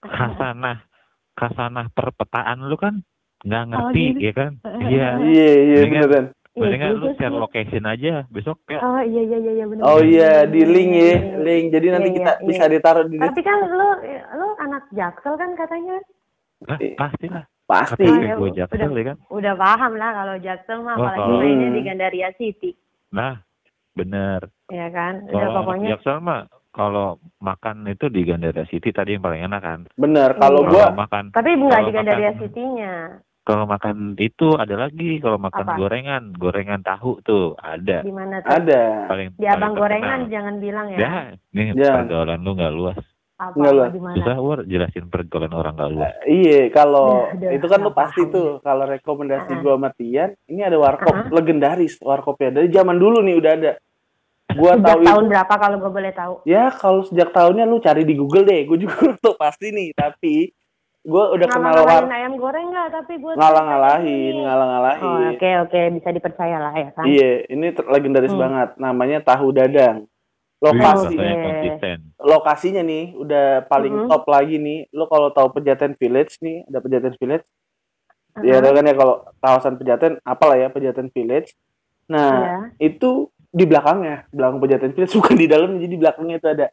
[0.00, 0.78] kasanah
[1.34, 3.04] kasanah perpetaan lu kan
[3.40, 4.20] nggak Oh, ngerti gitu.
[4.20, 4.52] ya kan?
[4.82, 5.08] Iya.
[5.20, 7.38] iya iya Mendingan- beneran Iya, Mendingan lu share sih.
[7.38, 8.80] location aja besok ya.
[8.80, 9.82] Oh iya iya iya iya benar.
[9.84, 11.44] oh benar, iya benar, di benar, link ya benar, benar.
[11.46, 12.72] link jadi nanti Iya, kita iya, bisa iya.
[12.72, 13.88] ditaruh di Tapi kan lu
[14.34, 15.96] lu anak Jaksel kan katanya.
[16.60, 17.44] Nah, pastilah.
[17.68, 18.66] Pasti Kata ya, gue udah.
[18.66, 19.16] ya kan.
[19.28, 21.80] Udah paham lah kalau Jaksel mah Wah, apalagi kalau- mainnya di.
[21.82, 22.70] Gandaria City.
[23.10, 23.34] Nah,
[23.92, 24.40] bener.
[24.66, 25.14] Ya kan?
[25.24, 29.60] Udah Kalau pokoknya jaksel mah kalau makan itu di Gandaria City tadi yang paling enak
[29.60, 29.80] kan.
[29.94, 30.70] bener kalau Iya.
[30.70, 32.94] gua Kalau makan tapi nggak kalau di Gandaria makan- City-nya.
[33.42, 35.74] kalau makan itu ada lagi kalau makan Apa?
[35.74, 38.00] gorengan, gorengan tahu tuh ada.
[38.00, 38.48] Di mana tuh?
[38.50, 40.30] ada Paling Di Abang paling Gorengan terkenal.
[40.30, 40.98] jangan bilang ya.
[40.98, 41.12] Ya,
[41.50, 41.92] nih Ya.
[41.96, 42.98] pergaulan lu nggak luas.
[43.38, 43.88] Apa, Nggak apa lah.
[43.88, 44.16] di mana?
[44.18, 46.12] Susah war jelasin pergaulan orang nggak luas.
[46.24, 48.34] Iya, kalau Ya, udah, itu kan lu pasti paham.
[48.34, 48.48] tuh.
[48.60, 49.62] Kalau rekomendasi Uh-uh.
[49.62, 51.30] gua sama Tian, ini ada warkop Uh-uh.
[51.30, 53.72] legendaris, warkopnya dari zaman dulu nih udah ada.
[54.50, 55.30] Gua Sejak tahu tahun itu.
[55.30, 56.34] berapa kalau gue boleh tahu?
[56.44, 58.60] Ya, kalau sejak tahunnya lu cari di Google deh.
[58.64, 60.50] Gue juga tuh pasti nih, tapi
[61.00, 62.88] gua udah kenal war ayam goreng nggak?
[62.90, 65.30] Tapi gue ngalah-ngalahin, Oh ngalah-ngalahin.
[65.32, 67.04] oke oke bisa dipercaya lah ya kan.
[67.04, 68.42] Iya, ini ter- legendaris Hmm.
[68.42, 68.68] banget.
[68.76, 70.10] Namanya tahu dadang.
[70.58, 71.14] Wih, Lokasi Oke.
[71.14, 71.98] rasanya konsisten.
[72.18, 74.08] lokasinya nih udah paling Mhm.
[74.10, 74.90] top lagi nih.
[74.90, 77.46] Lu kalau tahu Pejaten Village nih, ada Pejaten Village.
[78.34, 78.42] Uh-huh.
[78.42, 81.54] Ya tau kan ya kalau kawasan Pejaten, apalah ya Pejaten Village.
[82.08, 82.26] Nah,
[82.74, 82.90] Iya.
[82.90, 83.10] itu
[83.48, 86.66] di belakangnya, belakang Pejaten Village bukan di dalam, jadi di belakangnya itu ada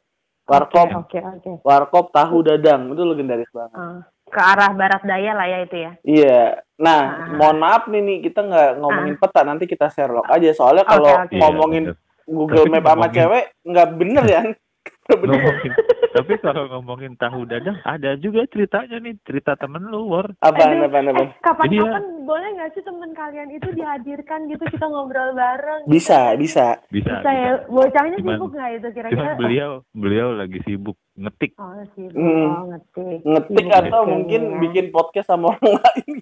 [0.46, 1.52] warkop, Oke oke.
[1.62, 2.90] warkop tahu dadang.
[2.90, 3.78] Itu legendaris banget.
[3.78, 5.92] Ah, ke arah barat daya lah ya itu ya.
[6.02, 6.42] Iya.
[6.76, 7.38] Nah, Ah.
[7.38, 10.50] mohon maaf nih nih kita nggak ngomongin peta, nanti kita share log aja.
[10.52, 11.38] Soalnya kalau Oke, oke.
[11.38, 12.04] ngomongin Iya, bener.
[12.26, 14.42] Google Tapi Map sama cewek nggak bener ya.
[15.06, 15.72] Ngomongin
[16.12, 20.88] tapi kalau ngomongin tahu dadang ada juga ceritanya nih cerita temen lu war Apaan, Aduh,
[20.88, 21.28] apaan, apaan?
[21.28, 21.76] Eh, kapan-kapan
[22.08, 22.24] Iya.
[22.24, 25.84] boleh nggak sih teman kalian itu dihadirkan gitu kita ngobrol bareng?
[25.86, 26.80] Bisa, bisa.
[26.88, 28.96] bisa, Bisa ya, bocahnya Cuman- sibuk nggak itu bisa.
[28.96, 29.20] kira-kira?
[29.20, 32.48] cuman beliau beliau lagi sibuk ngetik Oh sibuk, Hmm.
[32.48, 33.20] oh ngetik.
[33.22, 34.58] Ngetik Sibuk atau mungkin ya.
[34.58, 36.16] bikin podcast sama orang lain.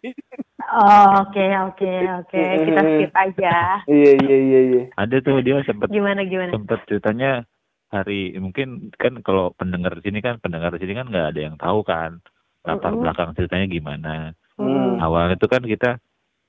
[0.66, 2.92] Oh oke oke oke kita Hmm.
[2.98, 3.56] skip aja.
[3.86, 4.84] Iya, iya, iya, iya.
[4.92, 6.50] ada tuh dia sempet Gimana gimana?
[6.52, 7.46] sempet ceritanya
[7.94, 11.56] hari mungkin kan kalau pendengar di sini kan pendengar di sini kan nggak ada yang
[11.56, 12.18] tahu kan
[12.66, 13.06] latar Mm-mm.
[13.06, 14.16] belakang ceritanya gimana
[14.54, 15.02] Hmm.
[15.02, 15.98] awalnya itu kan kita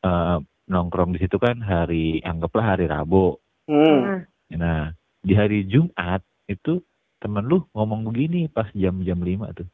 [0.01, 0.37] eh,
[0.69, 4.05] nongkrong di situ kan hari anggaplah hari Rabu Hmm.
[4.05, 4.21] Hmm.
[4.53, 4.93] nah
[5.25, 6.85] di hari Jumat itu
[7.17, 9.69] temen lu ngomong begini pas jam-jam 5 tuh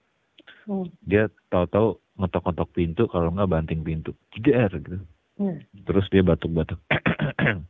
[0.67, 0.87] Hmm.
[1.03, 5.03] dia tahu-tahu ngetok-ngetok pintu kalau nggak banting pintu jeder gitu
[5.35, 5.59] Hmm.
[5.83, 6.79] terus dia batuk-batuk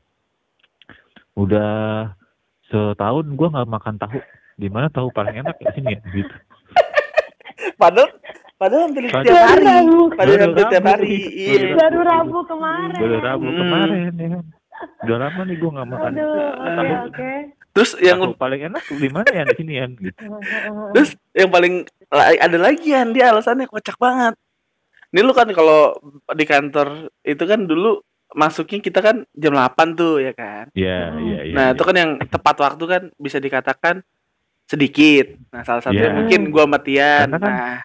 [1.40, 2.12] udah
[2.70, 4.18] setahun gua nggak makan tahu
[4.54, 6.34] di mana tahu paling enak ya sini ya gitu
[7.76, 8.08] Padahal,
[8.56, 9.64] padahal hampir setiap hari.
[10.16, 11.16] Padahal hampir setiap hari.
[11.28, 11.76] Iya.
[11.76, 12.96] Baru Rabu kemarin.
[12.96, 13.58] baru Rabu Hmm.
[13.58, 14.40] kemarin ya
[15.04, 17.30] udah lama nih gua nggak makan Aduh, tahu oke.
[17.70, 20.22] Terus yang tahu paling enak di mana ya di sini ya gitu
[20.96, 21.74] terus yang paling
[22.12, 24.34] ada lagi kan dia alasannya kocak banget.
[25.10, 25.94] Ini lu kan kalau
[26.32, 26.88] di kantor
[27.20, 28.00] itu kan dulu
[28.32, 30.70] masuknya kita kan jam 8 tuh ya kan.
[30.72, 31.18] Iya, Hmm.
[31.20, 31.54] iya, iya.
[31.54, 31.74] Nah, iya.
[31.74, 34.02] itu kan yang tepat waktu kan bisa dikatakan
[34.64, 35.34] sedikit.
[35.50, 36.16] Nah, salah satunya Iya.
[36.16, 37.26] mungkin gua sama Tian.
[37.26, 37.78] Karena kan Nah,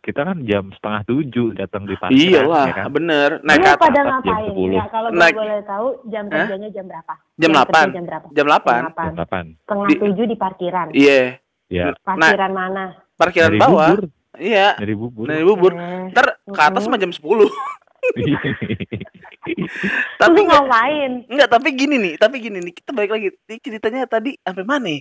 [0.00, 2.86] kita kan jam setengah tujuh datang di parkiran, iya lah, ya kan?
[2.90, 3.30] bener.
[3.38, 4.44] Ke atas pada jam ngapain?
[4.50, 4.72] 10.
[4.72, 7.14] Ya kalau boleh tahu jam kerjanya jam berapa?
[7.34, 7.86] jam 8.
[7.88, 8.26] Jam berapa?
[8.26, 8.80] Jam 8.
[8.80, 8.80] delapan.
[8.82, 9.44] Jam delapan.
[9.54, 10.86] Setengah Di- tujuh di parkiran.
[10.90, 11.20] Iya.
[11.66, 12.84] Ya, Parkiran mana?
[13.14, 13.88] Parkiran dari bawah.
[13.90, 14.02] bubur,
[14.36, 14.68] Iya.
[14.76, 15.26] dari bubur.
[15.26, 15.72] Dari bubur.
[15.72, 17.48] Eh, Ntar ke atas mah jam 10.
[20.22, 21.12] Tapi enggak, ngapain?
[21.28, 23.28] enggak, tapi gini nih, tapi gini nih, kita balik lagi.
[23.60, 24.88] Ceritanya tadi sampai mana?
[24.88, 25.00] nih?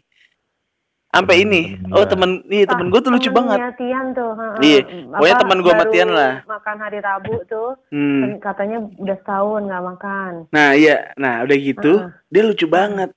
[1.13, 1.61] Sampai Temen- ini.
[1.77, 2.09] temen Oh, gua.
[2.09, 3.57] temen iya temen gue tuh lucu banget.
[3.77, 4.33] Tian tuh.
[4.33, 4.53] heeh.
[4.59, 4.79] Iya,
[5.13, 6.33] pokoknya temen gua sama baru Tian lah.
[6.43, 8.19] Makan hari Rabu tuh, Hmm.
[8.19, 10.31] kan katanya udah setahun nggak makan.
[10.49, 11.13] Nah, iya.
[11.13, 12.09] Nah, udah gitu, Heeh.
[12.27, 13.13] dia lucu banget.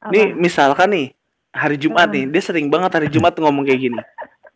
[0.00, 0.12] Apa?
[0.16, 1.06] Nih, misalkan nih,
[1.52, 2.24] hari Jumat Heeh.
[2.24, 4.00] nih, dia sering banget hari Jumat tuh ngomong kayak gini.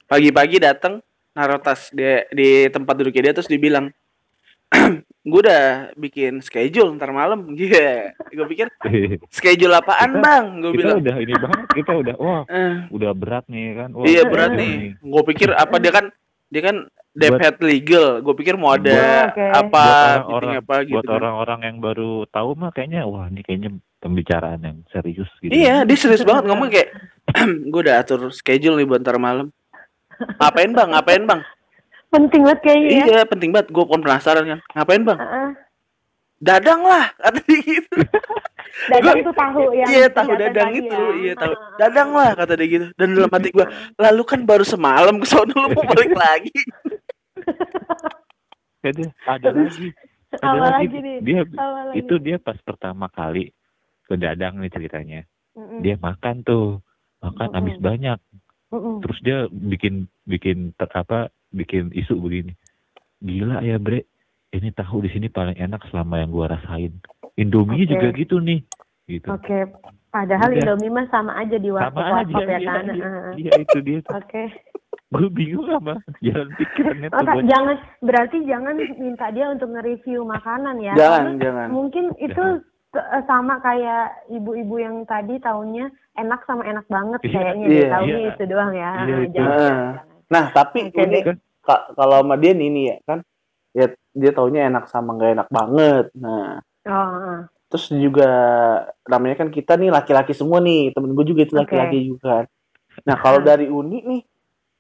[0.09, 3.93] Pagi-pagi datang naruh tas dia di tempat duduknya dia terus dibilang,
[5.23, 7.53] gue udah bikin schedule ntar malam.
[7.57, 8.67] Iya, gue pikir
[9.29, 10.45] schedule apaan Kita- bang?
[10.59, 10.99] Gue kita bilang.
[10.99, 13.91] udah ini banget, kita udah wah, Eh, udah berat nih kan.
[13.93, 14.97] Wah, iya berat nih.
[14.99, 16.07] Gue pikir apa dia kan
[16.47, 16.77] dia kan
[17.13, 18.21] debt legal.
[18.21, 19.43] Gue pikir mau ada Oke.
[19.45, 20.95] apa Buat orang-orang apa gitu.
[20.95, 21.15] buat kan.
[21.17, 25.53] orang-orang yang baru tahu mah kayaknya wah ini kayaknya pembicaraan yang serius gitu.
[25.53, 26.89] Iya, dia serius banget ngomong kayak
[27.69, 29.53] gue udah atur schedule nih buat ntar malam.
[30.37, 30.89] Ngapain bang?
[30.91, 31.41] Ngapain bang?
[32.11, 33.05] Penting banget kayaknya ya.
[33.07, 33.71] Iya penting banget.
[33.71, 34.61] Gue pun penasaran kan.
[34.75, 35.19] Ngapain bang?
[35.19, 35.49] Heeh.
[36.41, 37.95] Dadang lah kata dia gitu.
[38.91, 40.97] Dadang Gua- tuh tahu yang iya tahu kelihatan dadang tadi itu.
[40.97, 41.11] ya.
[41.21, 41.53] Iya tahu.
[41.77, 42.87] Dadang lah kata dia gitu.
[42.97, 43.67] Dan dalam hati gue,
[44.01, 46.55] lalu kan baru semalam ke sono lu mau balik lagi.
[48.81, 49.93] Ada ada lagi.
[50.41, 50.89] Ada lagi.
[50.89, 51.17] lagi nih?
[51.21, 52.01] Dia lagi?
[52.01, 53.53] itu dia pas pertama kali
[54.09, 55.21] ke Dadang nih ceritanya.
[55.53, 55.85] Mm-mm.
[55.85, 56.81] Dia makan tuh.
[57.21, 58.17] Makan habis banyak.
[58.73, 59.05] Mm-mm.
[59.05, 62.53] Terus dia bikin bikin ter, apa bikin isu begini.
[63.21, 64.07] Gila ya, Bre.
[64.51, 66.91] Ini tahu di sini paling enak selama yang gua rasain.
[67.37, 67.91] Indomie Oke.
[67.91, 68.61] juga gitu nih.
[69.07, 69.27] Gitu.
[69.27, 69.71] Oke.
[70.11, 70.59] Padahal Udah.
[70.59, 72.85] Indomie mah sama aja di Sama warkop aja ya iya, kan.
[72.89, 73.33] iya, Heeh.
[73.39, 74.01] iya, itu dia.
[74.11, 74.43] Oke.
[75.11, 77.43] Gue bingung sama jalan pikirannya Oh, tuh.
[77.45, 80.95] jangan berarti jangan minta dia untuk nge-review makanan ya.
[80.95, 81.67] Jangan, Karena jangan.
[81.71, 82.45] Mungkin itu
[82.93, 87.89] eh, sama kayak ibu-ibu yang tadi taunya enak sama enak banget Iya, kayaknya iya, deh
[87.89, 88.31] taunya iya.
[88.31, 88.91] itu doang ya.
[88.97, 89.31] Iya, itu.
[89.33, 89.59] jangan, Ah.
[89.59, 90.07] jangan, jangan.
[90.31, 91.19] Nah tapi Oke ini
[91.61, 93.19] ka- kalau sama dia nih nih ya kan,
[93.75, 96.05] ya dia taunya enak sama nggak enak banget.
[96.17, 97.41] Nah Oh, heeh.
[97.69, 98.31] terus juga
[99.05, 102.49] namanya kan kita nih laki-laki semua nih temen gue juga itu laki-laki juga
[103.07, 104.23] nah kalau dari uni nih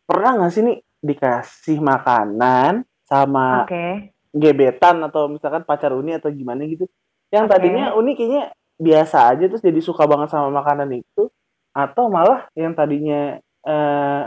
[0.09, 4.11] pernah nggak sih nih dikasih makanan sama Oke.
[4.33, 6.89] gebetan atau misalkan pacar uni atau gimana gitu
[7.31, 7.53] yang Oke.
[7.53, 11.29] tadinya uni kayaknya biasa aja terus jadi suka banget sama makanan itu
[11.71, 14.23] atau malah yang tadinya eh,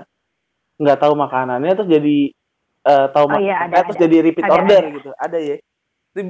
[0.78, 2.18] nggak tahu makanannya terus jadi
[2.84, 4.04] eh, tahu Oh, iya, ada, terus ada.
[4.04, 4.96] jadi repeat Ada, order ada.
[4.96, 5.58] gitu ada ya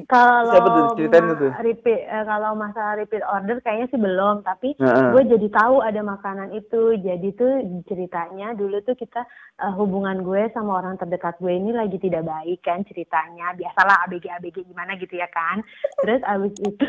[0.08, 0.86] Kalau Siapa tuh?
[0.96, 1.52] Ceritain tuh.
[1.60, 5.12] repeat eh, kalau masalah repeat order kayaknya sih belum, tapi Heeh.
[5.12, 6.96] gue jadi tahu ada makanan itu.
[7.04, 7.52] Jadi tuh
[7.84, 9.28] ceritanya dulu tuh kita
[9.60, 13.52] eh, hubungan gue sama orang terdekat gue ini lagi tidak baik kan ceritanya.
[13.60, 15.60] Biasalah ABG ABG gimana gitu ya kan.
[16.00, 16.88] Terus abis itu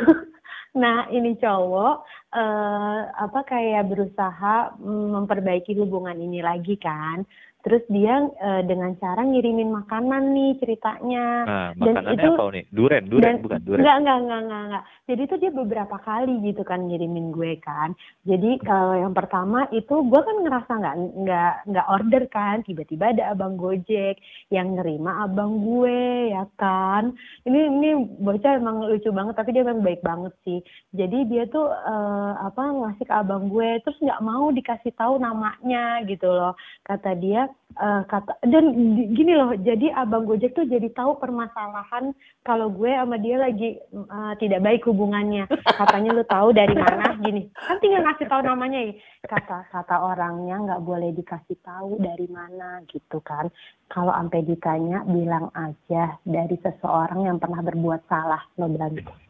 [0.74, 1.94] nah ini cowok
[2.34, 7.22] eh apa kayak berusaha mm, memperbaiki hubungan ini lagi kan.
[7.64, 11.26] Terus dia eh, dengan cara ngirimin makanan nih ceritanya.
[11.48, 12.64] Nah, Dan makanannya itu- apa nih?
[12.68, 13.80] Duren, duren Dan- bukan duren.
[13.80, 14.84] Enggak, enggak, enggak, enggak, enggak.
[15.04, 17.96] Jadi itu dia beberapa kali gitu kan ngirimin gue kan.
[18.28, 22.56] Jadi kalau yang pertama itu gue kan ngerasa nggak nggak nggak order kan.
[22.62, 24.20] Tiba-tiba ada abang Gojek
[24.52, 27.16] yang nerima abang gue ya kan.
[27.42, 27.88] Ini ini
[28.20, 30.60] bocah emang lucu banget tapi dia memang baik banget sih.
[30.92, 36.04] Jadi dia tuh eh, apa ngasih ke abang gue terus nggak mau dikasih tahu namanya
[36.04, 36.52] gitu loh.
[36.84, 38.64] Kata dia eh, kata dan
[39.12, 39.54] gini loh.
[39.56, 42.14] Jadi abang Gojek tuh jadi tahu permasalahan
[42.44, 45.48] kalau gue sama dia lagi uh, tidak baik hubungannya.
[45.80, 47.48] Katanya lu tahu dari mana gini.
[47.56, 48.92] Kan tinggal ngasih tahu namanya ya.
[49.24, 53.48] Kata kata orangnya nggak boleh dikasih tahu dari mana gitu kan.
[53.88, 59.23] Kalau sampai ditanya bilang aja dari seseorang yang pernah berbuat salah lo bilang gitu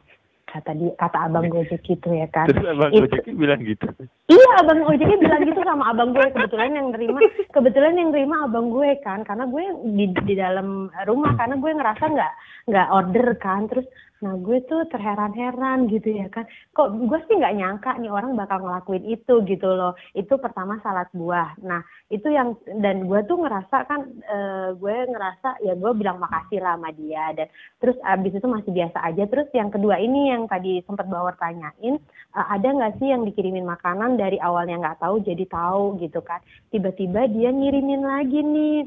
[0.55, 3.87] kata dia kata abang gojek gitu ya kan Terus abang Gojeknya bilang gitu.
[4.25, 6.27] Iya, abang ojeknya bilang gitu sama abang gue.
[6.33, 7.19] Kebetulan yang nerima,
[7.53, 12.03] kebetulan yang nerima abang gue kan, karena gue di di dalam rumah, karena gue ngerasa
[12.09, 12.33] nggak
[12.71, 13.67] nggak order kan.
[13.69, 13.85] Terus,
[14.23, 16.47] nah gue tuh terheran-heran gitu ya kan.
[16.71, 19.93] Kok gue sih nggak nyangka nih orang bakal ngelakuin itu gitu loh.
[20.15, 21.57] Itu pertama salad buah.
[21.63, 26.63] Nah itu yang dan gue tuh ngerasa kan, eh, gue ngerasa ya gue bilang makasih
[26.63, 27.47] lah sama dia dan
[27.83, 29.23] terus abis itu masih biasa aja.
[29.27, 31.95] Terus yang kedua ini yang tadi sempat Bawor tanyain
[32.35, 36.43] uh, ada nggak sih yang dikirimin makanan dari awalnya nggak tahu jadi tahu gitu kan
[36.69, 38.77] tiba-tiba dia ngirimin lagi nih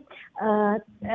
[0.40, 0.74] uh,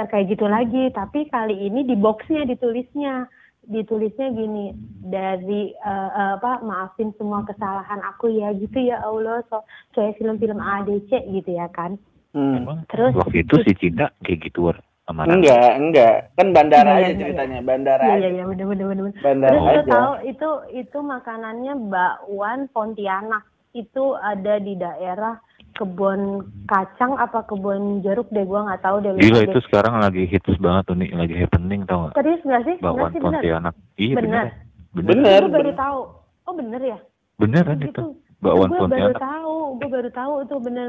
[0.09, 3.29] kayak gitu lagi tapi kali ini di boxnya ditulisnya
[3.65, 10.17] ditulisnya gini dari uh, apa maafin semua kesalahan aku ya gitu ya Allah so kayak
[10.17, 11.95] film-film ADC gitu ya kan
[12.33, 12.65] Hmm.
[12.65, 15.29] Emang terus waktu itu si Cinta kayak gitu War, Rara.
[15.29, 16.33] Enggak, enggak.
[16.33, 18.25] Kan bandara Iya, aja iya, ceritanya, bandara iya aja.
[18.25, 19.13] iya iya bener bener bener.
[19.21, 19.91] Bandara Terus aja.
[19.93, 23.45] tahu itu itu makanannya bakwan Pontianak
[23.77, 25.37] itu ada di daerah
[25.73, 29.11] kebun kacang apa kebun jeruk deh gua nggak tahu deh.
[29.17, 29.49] Gila deh.
[29.51, 32.15] itu sekarang lagi hits banget tuh nih, lagi happening tau gak?
[32.17, 32.75] Serius nggak sih?
[32.79, 33.41] Bakwan sih bener.
[33.41, 33.75] Pontianak.
[33.97, 34.25] Iya Bener.
[34.25, 34.47] bener.
[34.93, 35.05] Bener.
[35.09, 35.41] Bener.
[35.41, 35.75] Gue baru bener.
[35.77, 35.99] tahu.
[36.43, 36.97] Oh bener ya?
[37.41, 37.89] Beneran itu.
[37.89, 38.05] Gitu.
[38.43, 40.87] Bakwan gue baru tahu, gue baru tahu itu bener.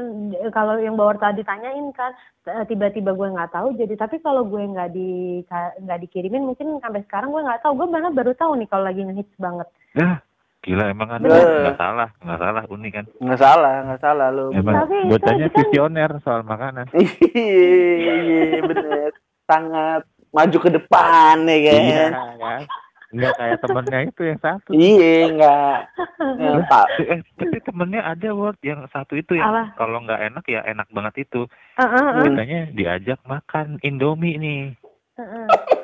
[0.51, 2.11] Kalau yang bawah tadi tanyain kan,
[2.67, 3.79] tiba-tiba gue nggak tahu.
[3.79, 5.39] Jadi tapi kalau gue nggak di
[5.79, 7.79] nggak dikirimin, mungkin sampai sekarang gue nggak tahu.
[7.79, 9.67] Gue malah baru tahu nih kalau lagi ngehits banget.
[9.95, 10.19] Ya,
[10.65, 13.05] gila emang kan nggak salah, nggak salah unik kan.
[13.21, 14.49] Nggak salah, nggak salah lu.
[14.49, 16.89] Emang Tapi bocahnya kan- visioner soal makanan.
[16.97, 19.11] Iya, iya, bener.
[19.45, 20.01] Sangat
[20.33, 21.79] maju ke depan ya kan.
[21.79, 22.61] Iya kan.
[23.15, 24.69] Nggak kayak temennya itu yang satu.
[24.73, 25.77] Iya, enggak.
[26.35, 26.85] Yang tak.
[26.99, 31.23] Eh, tapi temennya ada word yang satu itu yang kalau nggak enak ya enak banget
[31.23, 31.45] itu.
[31.77, 34.61] Eh, eh, eh, Katanya diajak makan Indomie nih.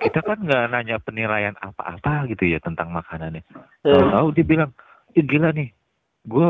[0.01, 3.41] Kita kan nggak nanya penilaian apa-apa gitu ya tentang makanannya.
[3.81, 4.71] Eh, Tahu-tahu dia bilang,
[5.11, 5.71] Ih, gila nih,
[6.25, 6.47] gue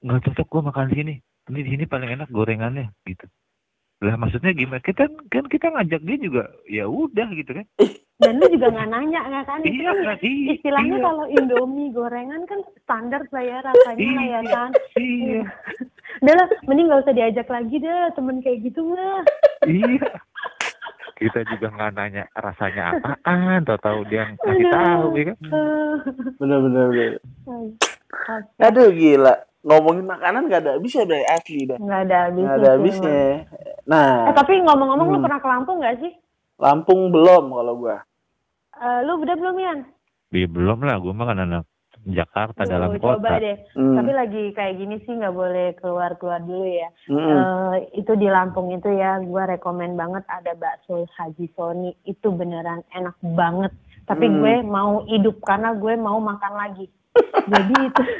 [0.00, 1.14] nggak cocok gue makan sini.
[1.42, 3.26] Ini di sini paling enak gorengannya gitu.
[4.02, 4.82] Lah maksudnya gimana?
[4.82, 7.66] Kita kan kita ngajak dia juga ya udah gitu kan.
[8.18, 9.58] Dan lu juga nggak nanya nggak kan?
[9.62, 10.16] Itu Iya kan kan?
[10.22, 10.50] Iya.
[10.54, 14.50] istilahnya iya, kalau Indomie gorengan kan standar lah ya rasanya lah ya Iya.
[14.50, 14.70] kan.
[14.96, 15.42] Iya.
[16.22, 19.22] Udah lah, mending gak usah diajak lagi deh temen kayak gitu mah.
[19.66, 20.06] Iya.
[21.12, 25.36] Kita juga nggak nanya rasanya apaan, tahu-tahu dia ngasih tahu ya kan.
[25.42, 25.94] Eh,
[26.36, 27.12] bener, bener, bener.
[28.58, 29.34] Aduh, gila.
[29.62, 31.22] Ngomongin makanan gak ada habisnya, Bray.
[31.22, 31.78] Asli dah.
[31.78, 32.42] Nggak ada habisnya.
[32.42, 33.20] Nggak ada habisnya.
[33.86, 35.24] Nah, Eh tapi ngomong-ngomong lu Hmm.
[35.24, 36.12] pernah ke Lampung nggak sih?
[36.58, 37.96] Lampung belum kalau gua.
[38.74, 39.78] Eh, lu udah belum Yan?
[40.32, 41.62] Ya, belum lah, gue mah kan anak
[42.04, 43.38] Jakarta Tuh, dalam coba kota.
[43.38, 43.56] deh.
[43.72, 43.94] Hmm.
[43.94, 46.88] Tapi lagi kayak gini sih nggak boleh keluar-keluar dulu ya.
[47.06, 47.18] Hmm.
[47.18, 51.94] Eh, itu di Lampung itu ya, gue rekomen banget ada bakso Haji Soni.
[52.02, 53.70] Itu beneran enak banget.
[54.02, 54.36] Tapi Hmm.
[54.36, 56.90] gue mau hidup karena gue mau makan lagi.
[57.48, 58.02] Jadi itu.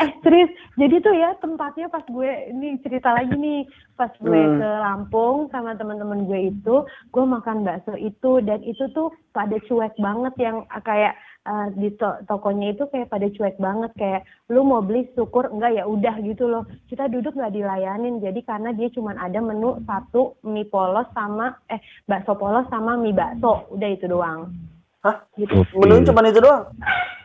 [0.00, 3.62] eh serius, jadi tuh ya tempatnya pas gue ini cerita lagi nih
[3.94, 4.58] pas gue Hmm.
[4.58, 6.76] ke Lampung sama teman-teman gue itu,
[7.08, 12.20] gue makan bakso itu dan itu tuh pada cuek banget yang kayak eh, di to-
[12.24, 16.44] tokonya itu kayak pada cuek banget kayak lu mau beli syukur enggak ya udah gitu
[16.44, 21.56] loh kita duduk nggak dilayanin jadi karena dia cuma ada menu satu mie polos sama
[21.66, 24.52] eh bakso polos sama mie bakso udah itu doang
[25.00, 25.16] Hah?
[25.32, 25.64] gitu.
[25.74, 26.64] Menunya cuma itu doang.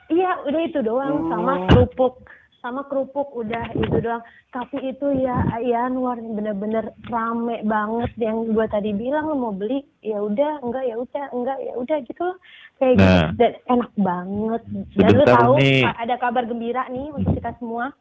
[0.07, 1.67] iya udah itu doang sama Hmm.
[1.67, 2.23] kerupuk
[2.65, 8.65] sama kerupuk udah itu doang tapi itu ya ya Anwar bener-bener rame banget yang gua
[8.65, 12.37] tadi bilang mau beli ya udah enggak ya udah enggak ya udah gitu loh
[12.75, 13.29] kayak gitu Nah.
[13.35, 14.61] dan enak banget
[14.95, 15.85] dan lu tahu nih.
[15.87, 17.93] ada kabar gembira nih untuk kita semua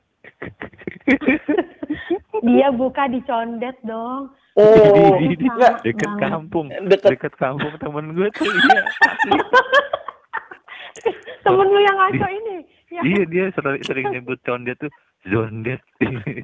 [2.42, 5.50] dia buka di condet dong Oh, Di- di- di-
[5.82, 6.30] deket banget.
[6.30, 7.18] kampung, Deket.
[7.18, 8.82] deket kampung temen gue tuh iya.
[11.44, 12.56] temen lu yang ngaco ini
[13.02, 14.92] iya dia sering, sering nyebut condet tuh
[15.24, 15.80] zondet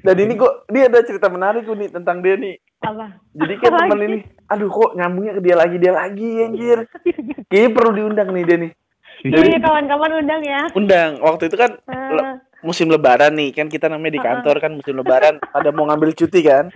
[0.01, 2.57] Dan ini kok dia ada cerita menarik nih tentang dia nih.
[2.81, 3.13] Apa?
[3.37, 6.79] Jadi kan temen ini, aduh kok nyambungnya ke dia lagi dia lagi anjir.
[7.53, 8.73] Kayaknya perlu diundang nih dia nih.
[9.21, 10.63] Iya, Jadi iya, kawan-kawan undang ya.
[10.73, 11.11] undang.
[11.21, 15.37] Waktu itu kan Eh, musim lebaran nih, kan kita namanya di kantor kan musim lebaran
[15.55, 16.69] pada mau ngambil cuti kan.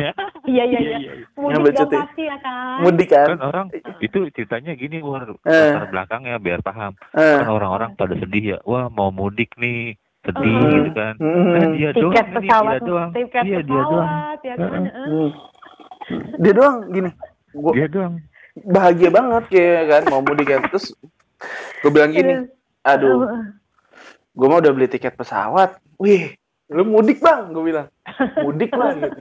[0.45, 0.99] iya, iya, iya.
[1.35, 1.93] Ngambil Mudik cuti.
[1.93, 2.77] dong pasti ya kan.
[2.81, 3.39] Mudik kan kan.
[3.43, 3.67] orang
[3.99, 5.73] itu ceritanya gini war Eh.
[5.73, 7.39] latar belakangnya biar paham Eh.
[7.39, 10.71] kan orang-orang pada sedih ya wah mau mudik nih sedih Eh.
[10.75, 11.45] gitu kan Mm.
[11.47, 14.71] nah, dia doang Tiket ini pesawat, dia doang tiket iya dia doang pesawat, ya kan.
[14.83, 14.89] Heeh.
[14.89, 15.09] Eh.
[15.09, 15.31] Hmm.
[16.37, 17.11] Dia doang gini.
[17.51, 18.15] Gua dia doang
[18.65, 20.61] bahagia banget kayak kan mau mudik kan.
[20.69, 20.87] Terus
[21.81, 22.47] gue bilang gini,
[22.83, 23.27] aduh,
[24.35, 25.79] gue mau udah beli tiket pesawat.
[25.97, 26.35] Wih,
[26.69, 27.87] lu mudik bang, gue bilang.
[28.37, 29.21] Mudik lah gitu.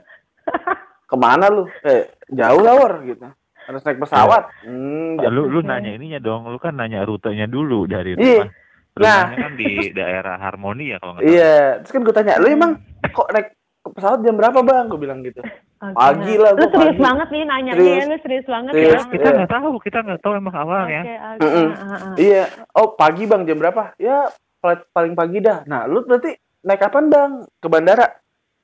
[1.04, 1.64] Ke mana lu?
[1.80, 3.22] Eh, jauh lah war gitu.
[3.64, 4.42] Harus naik pesawat.
[4.60, 8.44] Hmm, Ya, lu lu nanya ininya dong lu kan nanya rutenya dulu dari Iya.
[8.44, 8.50] rumah
[8.94, 12.46] rumahnya kan di daerah Harmoni ya kalau nggak salah Iya, terus kan gue tanya, lu
[12.46, 12.70] emang
[13.06, 13.48] kok naik
[13.86, 14.84] pesawat jam berapa bang?
[14.86, 15.40] Gue bilang gitu.
[15.40, 15.92] Oke.
[15.92, 17.04] Pagi lah, Lu gua serius pagi.
[17.04, 18.04] banget nih nanyanya, Serius.
[18.04, 18.92] lu serius banget Serius.
[18.96, 19.10] ya.
[19.10, 19.34] kita Iya.
[19.34, 21.40] nggak tahu kita nggak tahu emang awalnya Oke, oke.
[21.44, 21.68] Mm-mm.
[21.70, 22.14] ah, ah, ah.
[22.16, 22.42] Iya,
[22.74, 23.82] oh pagi bang jam berapa?
[23.96, 24.18] Ya
[24.64, 25.60] flight paling pagi dah.
[25.68, 26.32] Nah, lu berarti
[26.64, 28.08] naik kapan bang ke bandara?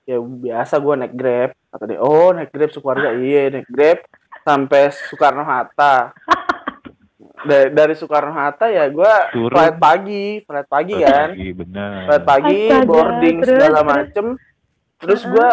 [0.08, 1.52] Ya biasa gua naik grab.
[1.68, 3.12] Kata dia, oh naik grab sekeluarga.
[3.20, 4.00] Iya naik grab
[4.40, 6.16] sampai Soekarno Hatta.
[7.40, 9.52] Dari, dari Soekarno Hatta ya gua Turun.
[9.52, 11.28] flight pagi, flight pagi kan.
[11.36, 13.90] Pagi, benar Flight pagi, Astaga, boarding terus, segala terus.
[13.92, 14.26] macem.
[15.00, 15.48] Terus gua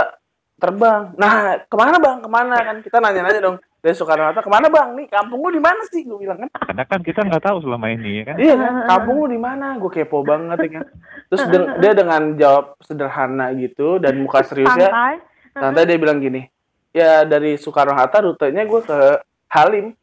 [0.56, 1.02] terbang.
[1.20, 1.36] Nah,
[1.68, 2.18] ke mana bang?
[2.24, 2.76] Ke mana kan?
[2.80, 3.58] Kita nanya-nanya dong.
[3.88, 5.00] Dari Soekarno Hatta ke mana bang?
[5.00, 6.04] Nih kampung lu di mana sih?
[6.04, 6.52] Gue bilang kan.
[6.52, 9.80] karena kan kita nggak tahu selama ini ya kan Iya kan, kampung lu di mana?
[9.80, 10.86] Gue kepo banget ya kan.
[11.32, 15.16] Terus deng- dia dengan jawab sederhana gitu dan muka seriusnya, Santai.
[15.56, 16.44] santai dia bilang gini,
[16.92, 19.24] ya dari Soekarno Hatta rutenya gue ke
[19.56, 19.96] Halim.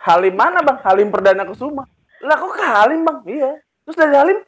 [0.00, 0.80] Halim mana bang?
[0.80, 1.84] Halim Perdana Kusuma.
[2.24, 3.20] Lah kok ke Halim bang?
[3.28, 3.52] Iya.
[3.84, 4.38] Terus dari Halim,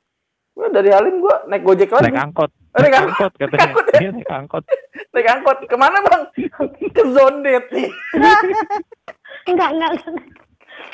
[0.53, 2.05] gue dari Halim gue naik gojek lagi.
[2.07, 3.13] naik angkot Oh, naik naik angkot.
[3.21, 3.99] angkot katanya Angkot ya?
[3.99, 4.65] iya naik angkot
[5.13, 5.57] Naik angkot.
[5.63, 6.23] Ke mana bang?
[6.97, 7.89] ke Zondet nih.
[9.45, 10.25] Enggak, enggak, enggak.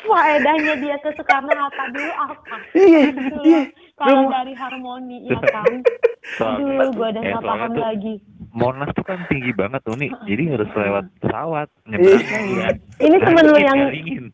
[0.01, 2.55] Faedahnya dia ke Soekarno Hatta dulu apa?
[2.73, 3.01] Iya,
[3.41, 3.61] iya.
[3.95, 5.83] Kalau dari harmoni ya kan.
[6.29, 8.13] soalnya Aduh, eh, nggak soalnya paham tuh lagi.
[8.49, 12.17] Monas tuh kan tinggi banget tuh nih jadi harus lewat pesawat Iya.
[12.49, 13.79] ya Ini temen lu Ngalingin, yang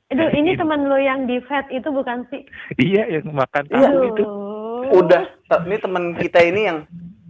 [0.09, 2.41] Aduh, ini temen lu yang di vet itu bukan sih?
[2.77, 3.85] iya yang makan Iya.
[3.85, 4.23] tahu itu.
[4.87, 5.23] Udah,
[5.63, 6.79] ini teman kita ini yang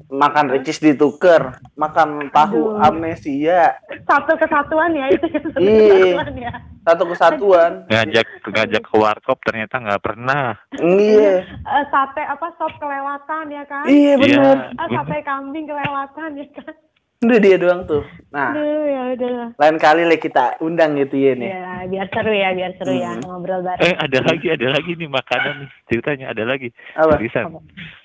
[0.08, 1.42] makan ricis dituker,
[1.74, 2.86] makan tahu Aduh.
[2.86, 5.26] amnesia, Satu kesatuan ya itu.
[5.26, 5.90] Satu Iya.
[6.14, 6.52] kesatuan ya.
[6.86, 7.72] satu kesatuan.
[7.88, 13.86] ngajak ngajak ke warkop ternyata nggak pernah Iya, Eh, sate apa sop kelewatan ya kan?
[13.86, 14.70] iya benar.
[14.76, 16.74] Ah, sate kambing kelewatan ya kan?
[17.18, 18.04] Udah dia doang tuh.
[18.30, 19.56] Nah, Aduh, ya udah.
[19.56, 21.50] lain kali lah kita undang gitu ya nih.
[21.50, 23.24] Ya, biar seru ya, biar seru ya Hmm.
[23.24, 23.82] ngobrol bareng.
[23.82, 27.16] eh ada lagi ada lagi nih makanan nih ceritanya ada lagi Apa?
[27.16, 27.44] Seriusan.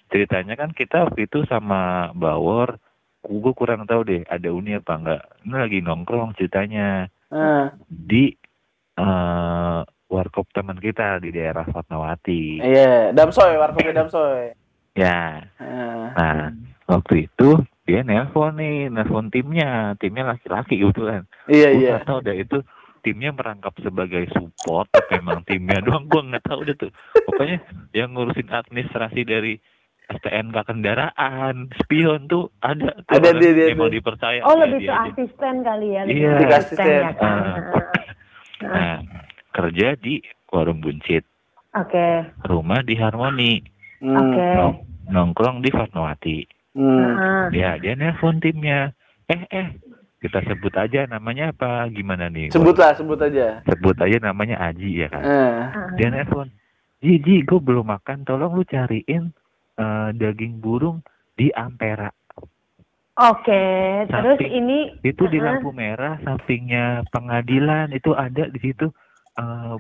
[0.07, 1.81] ceritanya kan kita waktu itu sama
[2.13, 2.79] Bawor
[3.23, 8.35] gue kurang tahu deh ada uni apa enggak ini lagi nongkrong ceritanya Ah, di
[8.97, 14.51] eh warkop teman kita di daerah Fatmawati Iya, Damsoy, warkopnya Damsoy.
[14.93, 16.51] ya Ah, nah
[16.89, 21.95] waktu itu dia nelpon nih nelpon timnya timnya laki-laki kebetulan iya gue iya.
[22.01, 22.63] tahu deh itu
[23.01, 26.93] timnya merangkap sebagai support atau emang timnya doang gue nggak tahu deh tuh
[27.27, 27.59] pokoknya
[27.91, 29.59] yang ngurusin administrasi dari
[30.09, 33.89] STNK kendaraan spion tuh ada tuh Ada dia, dia, dia.
[33.89, 36.31] dipercaya Oh, sama lebih dia ke asisten kali ya, lebih Iya.
[36.37, 37.01] ke asisten asisten.
[37.01, 37.37] ya kan.
[37.37, 37.57] Ah.
[38.61, 38.97] nah
[39.51, 40.15] kerja di
[40.49, 41.23] warung buncit
[41.73, 42.07] Oke.
[42.45, 43.55] rumah di Harmoni
[44.01, 44.49] Hmm, Oke.
[44.57, 46.39] nong- nongkrong di Fatmawati
[46.77, 47.51] hmm.
[47.53, 47.77] Heeh.
[47.81, 48.95] dia nelpon timnya.
[49.31, 49.69] Eh eh
[50.21, 51.89] kita sebut aja namanya apa?
[51.89, 52.53] Gimana nih?
[52.53, 53.65] Sebutlah, sebut aja.
[53.65, 55.25] sebut aja namanya Aji ya kan?
[55.25, 55.31] Eh,
[55.73, 55.89] Heeh.
[55.97, 56.53] dia nelpon
[57.01, 58.29] Ji Ji gue belum makan.
[58.29, 59.33] Tolong lu cariin
[59.81, 61.01] eh, daging burung
[61.35, 62.13] di Ampera.
[63.21, 63.65] Oke,
[64.09, 64.53] terus Samping.
[64.65, 68.89] ini itu di lampu merah sampingnya pengadilan itu ada di situ
[69.41, 69.77] eh,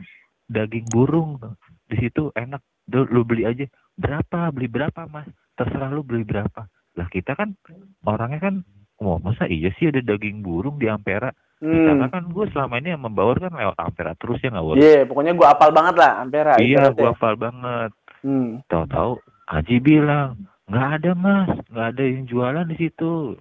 [0.48, 1.36] daging burung
[1.84, 2.64] di situ enak.
[2.90, 3.68] Lu beli aja.
[4.00, 4.48] Berapa?
[4.50, 5.28] Beli berapa mas?
[5.52, 6.64] Terserah lu beli berapa
[7.00, 7.56] lah kita kan
[8.04, 8.56] orangnya kan
[9.00, 12.12] Wah masa iya sih ada daging burung di Ampera karena hmm.
[12.12, 14.76] kan gue selama ini yang membawa kan lewat Ampera terus ya nggak Wor?
[14.76, 16.54] Iya, pokoknya gua apal banget lah Ampera.
[16.60, 18.60] iya gue hafal banget Hmm.
[18.68, 19.16] tahu-tahu
[19.48, 20.36] Haji bilang
[20.68, 23.32] nggak ada mas nggak ada yang jualan di situ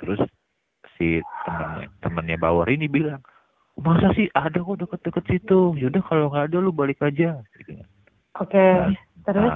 [0.00, 0.16] terus
[0.96, 3.20] si temennya temennya Bawor ini bilang
[3.76, 7.76] masa sih ada kok deket-deket situ yaudah kalau nggak ada lu balik aja gitu.
[8.40, 8.66] oke.
[9.28, 9.52] Terus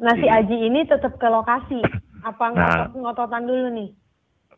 [0.00, 0.44] Nah, nah si iya.
[0.44, 1.80] Aji ini tetap ke lokasi.
[2.22, 2.56] Apa Nah.
[2.56, 3.90] ngotot ngototan dulu nih?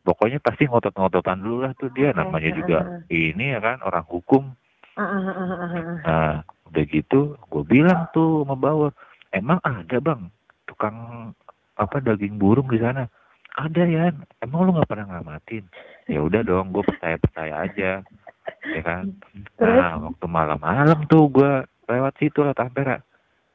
[0.03, 4.51] pokoknya pasti ngotot-ngototan dulu lah tuh dia namanya juga ini ya kan orang hukum.
[4.99, 5.99] Ah, ah, ah, ah, ah, ah.
[6.05, 6.35] nah
[6.69, 8.93] udah gitu gue bilang tuh sama Bawor
[9.33, 10.29] emang ada bang
[10.69, 10.97] tukang
[11.81, 13.09] apa daging burung di sana?
[13.57, 14.13] Ada ya
[14.45, 15.65] emang lu nggak pernah ngamatin
[16.11, 17.91] ya udah dong gue percaya percaya aja.
[18.69, 19.17] Ya kan?
[19.57, 21.53] Nah waktu malam-malam tuh gue
[21.89, 23.01] lewat situ lah Tampera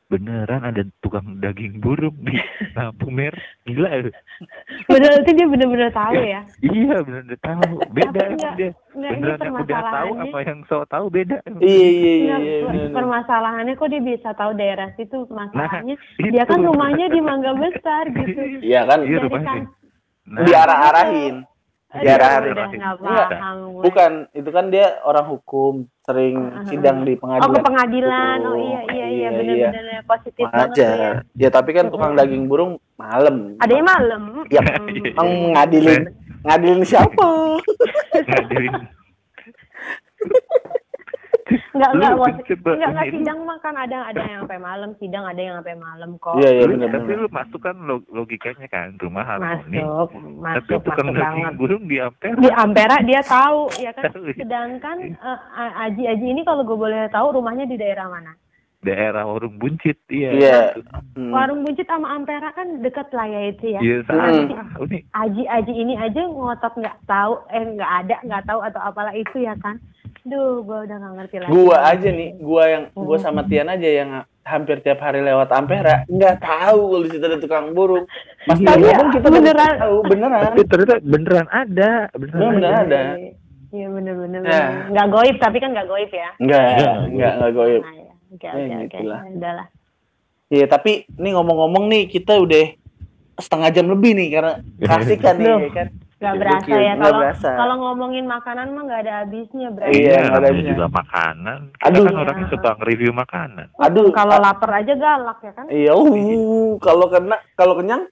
[0.07, 2.31] beneran ada tukang daging burung di
[2.75, 4.11] lampu merah gila lu.
[4.85, 6.41] Berarti dia bener-bener tahu ya.
[6.61, 10.59] iya bener udah tahu beda enggak- dia Nggak, ini beneran yang udah tahu apa yang
[10.65, 11.37] so tahu beda.
[11.59, 12.35] Iya iya iya iya.
[12.63, 12.95] bener, bener.
[12.95, 16.31] permasalahannya kok dia bisa tahu daerah situ masalahnya itu.
[16.31, 19.69] dia kan rumahnya di Mangga Besar gitu Iya kan iya rumahnya kan-
[20.25, 21.47] Nah, diarah-arahin.
[21.97, 22.53] Aduh, Diarah-arahin.
[22.53, 22.67] udah
[23.01, 23.81] nggak paham gue.
[23.81, 27.63] Bukan, itu kan dia orang hukum, sering sidang di oh ke pengadilan.
[27.63, 30.91] pengadilan oh Oh, iya iya iya iya, bener-bener positif banget tuh ya Aja.
[31.35, 33.57] Ya tapi kan tukang daging burung malam.
[33.57, 35.03] adanya malam Ya, Mm.
[35.09, 36.03] Emang ngadilin
[36.43, 37.27] ngadilin siapa?
[38.29, 38.73] ngadilin
[41.47, 42.13] nggak Lu nggak
[42.57, 43.13] nggak nggak ini.
[43.15, 46.35] sidang mah kan ada ada yang sampai malam sidang ada yang sampai malam kok.
[46.35, 49.79] Iya iya benar tapi lu masuk kan log- logikanya kan rumah harmoni.
[49.79, 51.53] Masuk tapi masuk tukang masuk daging banget.
[51.55, 52.35] burung di Ampera.
[52.35, 54.03] Di Ampera dia tahu ya kan?
[54.09, 54.33] Iya.
[54.35, 55.39] sedangkan eh,
[55.81, 58.35] Aji Aji ini kalau gue boleh tahu rumahnya di daerah mana?
[58.77, 60.29] Daerah warung buncit iya.
[60.31, 60.59] Iya.
[61.13, 61.33] Hmm.
[61.33, 63.79] warung buncit sama Ampera kan deket lah ya itu ya?
[63.79, 64.53] Iya Hmm.
[65.13, 69.39] Aji Aji ini aja ngotot nggak tahu eh nggak ada nggak tahu atau apalah itu
[69.39, 69.81] ya kan
[70.23, 71.49] Duh, gue udah nggak ngerti lagi.
[71.49, 73.23] Gua aja nih, gua yang gua Hmm.
[73.23, 74.09] sama Tian aja yang
[74.41, 78.07] hampir tiap hari lewat Ampera nggak tahu kalau di situ ada tukang burung.
[78.43, 78.73] Pas Iya.
[78.73, 79.73] dia ngomong kita Beneran.
[79.77, 80.41] tahu beneran.
[80.45, 82.79] tapi ternyata beneran ada beneran, Beneran ada.
[82.81, 83.03] ada.
[83.67, 84.39] Iya bener-bener.
[84.41, 84.63] Ya.
[84.87, 86.29] Nggak goib tapi kan nggak goib ya.
[86.37, 86.91] Enggak, Iya.
[87.03, 87.81] enggak, enggak goib.
[87.81, 88.05] Nah, ya.
[88.27, 88.87] Oke Ya, oke oke.
[88.89, 89.21] gitu lah.
[89.27, 89.53] Ya.
[90.47, 92.65] Iya, tapi ini ngomong-ngomong nih kita udah
[93.35, 95.59] setengah jam lebih nih karena kasihkan nih Loh.
[95.61, 95.87] ya kan.
[96.17, 97.19] Nggak Gokil, berasa ya kalau
[97.61, 99.93] kalau ngomongin makanan mah nggak ada habisnya berarti.
[99.93, 100.69] Iya, Iya, nggak ada habisnya.
[100.73, 101.59] juga makanan.
[101.69, 102.03] Kita Aduh.
[102.03, 102.53] kan orangnya Iya.
[102.57, 103.67] suka nge-review makanan.
[103.77, 105.65] Aduh, Kalau lapar aja galak ya kan?
[105.69, 108.03] Iya, uh, kalau kena kalau kenyang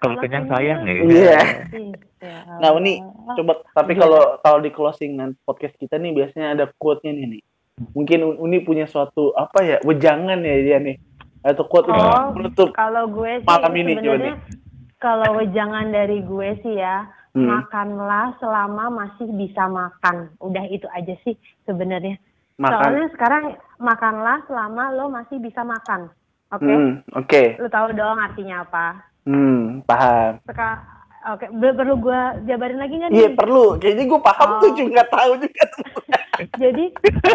[0.00, 0.92] Kalau kenyang sayang ya.
[0.96, 1.40] Iya.
[1.76, 3.04] Ih, ya Nah, Uni,
[3.36, 7.42] coba tapi kalau kalau di closingan podcast kita nih biasanya ada quote-nya nih nih.
[7.92, 10.96] Mungkin Uni punya suatu apa ya, wejangan ya dia nih.
[11.40, 12.32] Atau quote untuk Oh.
[12.32, 14.34] menutup Kalau gue sih Malam ini, coba sebenarnya
[15.00, 17.46] kalau jangan dari gue sih ya, Hmm.
[17.46, 20.34] makanlah selama masih bisa makan.
[20.42, 22.18] Udah itu aja sih sebenarnya.
[22.58, 22.74] makan.
[22.76, 23.44] Soalnya sekarang
[23.80, 26.10] makanlah selama lo masih bisa makan.
[26.50, 26.66] Oke?
[26.66, 27.42] Hmm, oke.
[27.62, 29.00] Lo tahu dong artinya apa?
[29.24, 30.42] Hmm, paham.
[30.44, 30.82] Seka
[31.20, 33.36] Oke, Ber- perlu gue jabarin lagi nggak Iya, nih?
[33.36, 33.76] perlu.
[33.76, 34.60] Kayaknya gue paham Oh.
[34.64, 35.64] tuh juga tahu juga.
[36.56, 36.84] Jadi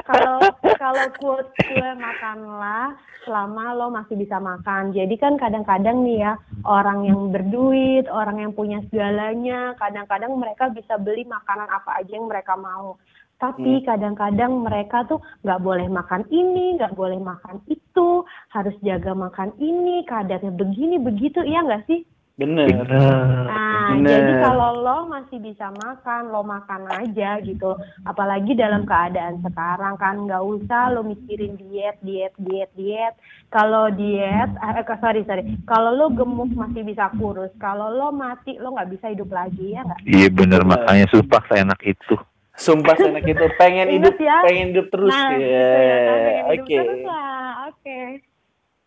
[0.01, 0.41] kalau
[0.75, 4.89] kalau quote gue makanlah selama lo masih bisa makan.
[4.89, 6.33] Jadi kan kadang-kadang nih ya
[6.65, 12.25] orang yang berduit, orang yang punya segalanya, kadang-kadang mereka bisa beli makanan apa aja yang
[12.25, 12.97] mereka mau.
[13.35, 19.53] Tapi kadang-kadang mereka tuh nggak boleh makan ini, nggak boleh makan itu, harus jaga makan
[19.59, 22.01] ini, kadarnya begini begitu, iya nggak sih?
[22.35, 22.67] Bener.
[22.67, 23.47] Bener.
[23.47, 24.11] Nah, Bener.
[24.11, 27.79] jadi kalau lo masih bisa makan, lo makan aja gitu.
[28.03, 33.15] Apalagi dalam keadaan sekarang kan nggak usah lo mikirin diet, diet, diet, diet.
[33.47, 35.47] Kalau diet, eh, eh, sorry sorry.
[35.63, 37.55] Kalau lo gemuk masih bisa kurus.
[37.55, 39.99] Kalau lo mati lo nggak bisa hidup lagi ya nggak?
[40.03, 42.19] Iya bener makanya sumpah seenak itu.
[42.55, 44.39] Sumpah enak itu pengen hidup, ya.
[44.47, 45.39] pengen hidup terus nah, ya.
[45.43, 46.75] gitu ya kan, pengen hidup Oke.
[46.79, 47.51] terus lah.
[47.67, 47.99] Oke.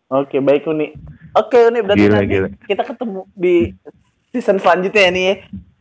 [0.09, 0.89] Oke, baik Uni.
[1.31, 2.47] Oke, Uni berarti Gila, nanti gila.
[2.65, 3.55] kita ketemu di
[4.31, 5.35] season selanjutnya ya nih ya.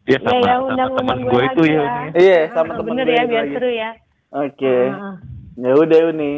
[0.05, 1.73] Ya Iya sama, ya sama undang-undang teman gue gue itu ya.
[1.73, 1.81] ya.
[1.81, 2.09] Uni.
[2.15, 3.91] Iya, sama Ah, temen Bener gue ya biar seru ya.
[4.31, 4.77] Oke.
[4.87, 5.15] Ah, ah.
[5.57, 6.33] Ya udah Uni.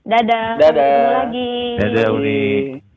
[0.00, 0.46] Dadah.
[0.58, 0.90] Dadah.
[0.90, 1.50] Ketemu lagi.
[1.78, 2.18] Dadah, Uni.
[2.18, 2.89] Uni.